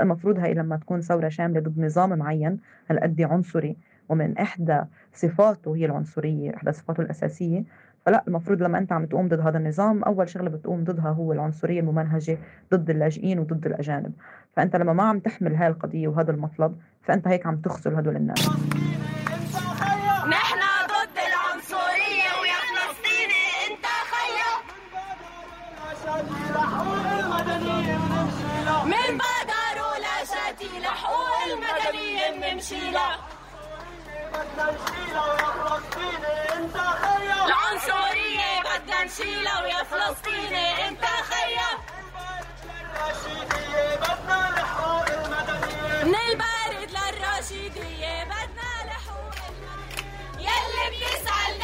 المفروض 0.00 0.38
هاي 0.38 0.54
لما 0.54 0.76
تكون 0.76 1.00
ثورة 1.00 1.28
شاملة 1.28 1.60
ضد 1.60 1.78
نظام 1.78 2.18
معين 2.18 2.60
هالقد 2.90 3.20
عنصري 3.22 3.76
ومن 4.08 4.38
إحدى 4.38 4.80
صفاته 5.14 5.76
هي 5.76 5.84
العنصرية 5.84 6.56
إحدى 6.56 6.72
صفاته 6.72 7.00
الأساسية 7.00 7.64
فلا 8.10 8.24
المفروض 8.28 8.62
لما 8.62 8.78
أنت 8.78 8.92
عم 8.92 9.06
تقوم 9.06 9.28
ضد 9.28 9.40
هذا 9.40 9.58
النظام 9.58 10.04
أول 10.04 10.28
شغلة 10.28 10.50
بتقوم 10.50 10.84
ضدها 10.84 11.10
هو 11.10 11.32
العنصرية 11.32 11.80
الممنهجه 11.80 12.38
ضد 12.74 12.90
اللاجئين 12.90 13.38
وضد 13.38 13.66
الأجانب. 13.66 14.12
فأنت 14.56 14.76
لما 14.76 14.92
ما 14.92 15.02
عم 15.02 15.18
تحمل 15.18 15.54
هاي 15.54 15.68
القضية 15.68 16.08
وهذا 16.08 16.30
المطلب 16.30 16.76
فأنت 17.02 17.28
هيك 17.28 17.46
عم 17.46 17.56
تخسر 17.56 18.00
هدول 18.00 18.16
الناس. 18.16 18.48
نحن 20.28 20.60
ضد 20.86 21.18
العنصرية 21.28 22.30
ويا 22.40 22.60
فلسطيني 22.70 23.44
أنت 23.66 23.86
خيا. 24.12 24.52
من 28.84 29.18
لحقوق 30.82 31.36
المدنيين 31.52 33.29
العنصرية 37.46 38.60
بدنا 38.60 39.04
نشيلها 39.04 39.62
ويا 39.62 39.82
فلسطيني 39.84 40.88
انت 40.88 41.04
بدنا 48.24 48.90
لحوق 48.90 49.34
يلي 50.38 50.90
بيسأل 50.90 51.58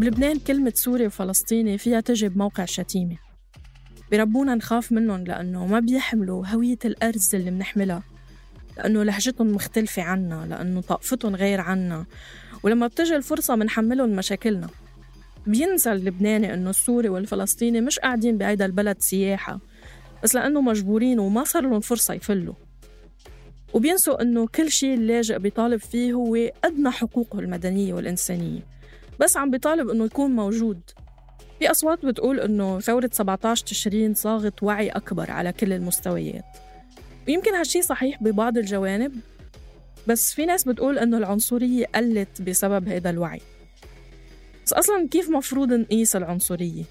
بلبنان 0.00 0.38
كلمة 0.38 0.72
سوري 0.76 1.06
وفلسطيني 1.06 1.78
فيها 1.78 2.00
تجي 2.00 2.28
بموقع 2.28 2.64
شتيمة. 2.64 3.16
بربونا 4.12 4.54
نخاف 4.54 4.92
منهم 4.92 5.24
لأنه 5.24 5.66
ما 5.66 5.80
بيحملوا 5.80 6.46
هوية 6.46 6.78
الأرز 6.84 7.34
اللي 7.34 7.50
بنحملها. 7.50 8.02
لأنه 8.76 9.02
لهجتهم 9.02 9.52
مختلفة 9.52 10.02
عنا 10.02 10.46
لأنه 10.50 10.80
طائفتهم 10.80 11.36
غير 11.36 11.60
عنا. 11.60 12.06
ولما 12.62 12.86
بتجي 12.86 13.16
الفرصة 13.16 13.56
منحملهم 13.56 14.10
مشاكلنا. 14.16 14.68
بينسى 15.46 15.92
اللبناني 15.92 16.54
إنه 16.54 16.70
السوري 16.70 17.08
والفلسطيني 17.08 17.80
مش 17.80 17.98
قاعدين 17.98 18.38
بهيدا 18.38 18.66
البلد 18.66 18.96
سياحة. 19.00 19.60
بس 20.22 20.34
لأنه 20.34 20.60
مجبورين 20.60 21.18
وما 21.18 21.44
صار 21.44 21.62
لهم 21.62 21.80
فرصة 21.80 22.14
يفلوا. 22.14 22.54
وبينسوا 23.74 24.22
إنه 24.22 24.46
كل 24.46 24.70
شيء 24.70 24.94
اللاجئ 24.94 25.38
بيطالب 25.38 25.80
فيه 25.80 26.12
هو 26.12 26.34
أدنى 26.64 26.90
حقوقه 26.90 27.38
المدنية 27.38 27.94
والإنسانية. 27.94 28.79
بس 29.20 29.36
عم 29.36 29.50
بيطالب 29.50 29.88
إنه 29.88 30.04
يكون 30.04 30.30
موجود 30.30 30.80
في 31.58 31.70
أصوات 31.70 32.06
بتقول 32.06 32.40
إنه 32.40 32.80
ثورة 32.80 33.10
17 33.12 33.66
تشرين 33.66 34.14
صاغت 34.14 34.62
وعي 34.62 34.88
أكبر 34.88 35.30
على 35.30 35.52
كل 35.52 35.72
المستويات 35.72 36.44
ويمكن 37.28 37.54
هالشي 37.54 37.82
صحيح 37.82 38.22
ببعض 38.22 38.58
الجوانب 38.58 39.12
بس 40.06 40.34
في 40.34 40.46
ناس 40.46 40.64
بتقول 40.64 40.98
إنه 40.98 41.18
العنصرية 41.18 41.86
قلت 41.86 42.42
بسبب 42.42 42.88
هذا 42.88 43.10
الوعي 43.10 43.40
بس 44.66 44.72
أصلا 44.72 45.08
كيف 45.08 45.30
مفروض 45.30 45.72
نقيس 45.72 46.16
العنصرية؟ 46.16 46.84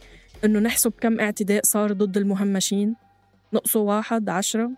إنه 0.45 0.59
نحسب 0.59 0.93
كم 1.01 1.19
اعتداء 1.19 1.61
صار 1.63 1.93
ضد 1.93 2.17
المهمشين؟ 2.17 2.95
نقصوا 3.53 3.95
واحد 3.95 4.29
عشرة؟ 4.29 4.71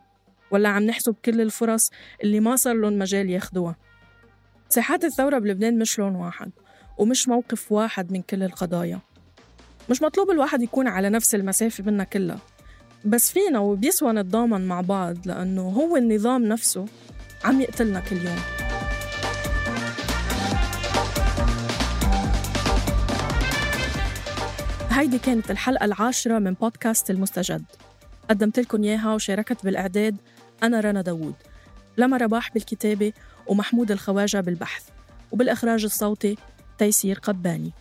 ولا 0.52 0.70
عم 0.70 0.84
نحسب 0.84 1.16
كل 1.26 1.42
الفرص 1.42 1.90
اللي 2.24 2.40
ما 2.40 2.56
صار 2.56 2.76
لهم 2.76 3.00
مجال 3.00 3.30
ياخدوها؟ 3.30 3.76
ساحات 4.70 5.04
الثورة 5.04 5.40
بلبنان 5.40 5.80
مش 5.80 6.00
لون 6.00 6.16
واحد 6.16 6.52
ومش 7.02 7.28
موقف 7.28 7.72
واحد 7.72 8.12
من 8.12 8.22
كل 8.22 8.44
القضايا. 8.44 9.00
مش 9.90 10.02
مطلوب 10.02 10.32
الواحد 10.32 10.62
يكون 10.62 10.88
على 10.88 11.10
نفس 11.10 11.36
المسافة 11.36 11.84
منا 11.84 12.04
كلها. 12.04 12.40
بس 13.06 13.32
فينا 13.32 13.60
وبيسوى 13.60 14.12
نتضامن 14.12 14.68
مع 14.68 14.82
بعض 14.82 15.28
لأنه 15.28 15.62
هو 15.62 15.98
النظام 15.98 16.44
نفسه 16.44 16.86
عم 17.44 17.62
يقتلنا 17.62 18.00
كل 18.00 18.16
يوم. 18.16 18.40
هيدي 24.90 25.20
كانت 25.20 25.52
الحلقة 25.52 25.86
العاشرة 25.86 26.40
من 26.40 26.54
بودكاست 26.54 27.10
المستجد. 27.10 27.64
قدمت 28.30 28.60
لكم 28.60 28.84
إياها 28.84 29.14
وشاركت 29.14 29.64
بالإعداد 29.66 30.16
أنا 30.64 30.80
رنا 30.80 31.02
داوود 31.02 31.36
لما 31.98 32.18
رباح 32.18 32.54
بالكتابة 32.54 33.14
ومحمود 33.48 33.92
الخواجة 33.92 34.38
بالبحث 34.42 34.84
وبالإخراج 35.32 35.84
الصوتي 35.84 36.38
تيسير 36.82 37.20
قباني. 37.20 37.72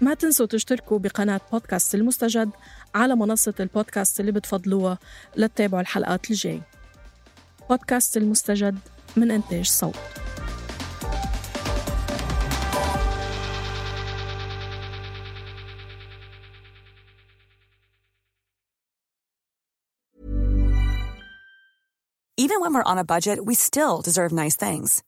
ما 0.00 0.14
تنسوا 0.14 0.46
تشتركوا 0.46 0.98
بقناة 0.98 1.40
بودكاست 1.52 1.94
المستجد 1.94 2.50
على 2.94 3.16
منصة 3.16 3.54
البودكاست 3.60 4.20
اللي 4.20 4.32
بتفضلوها 4.32 4.98
لتتابعوا 5.36 5.82
الحلقات 5.82 6.30
الجاي. 6.30 6.62
بودكاست 7.68 8.16
المستجد 8.16 8.78
من 9.16 9.30
إنتاج 9.30 9.66
صوت. 9.66 9.94
Even 22.40 22.60
when 22.60 22.72
we're 22.74 22.90
on 22.92 22.98
a 22.98 23.04
budget, 23.04 23.44
we 23.44 23.54
still 23.54 24.00
deserve 24.00 24.32
nice 24.32 24.56
things. 24.56 25.07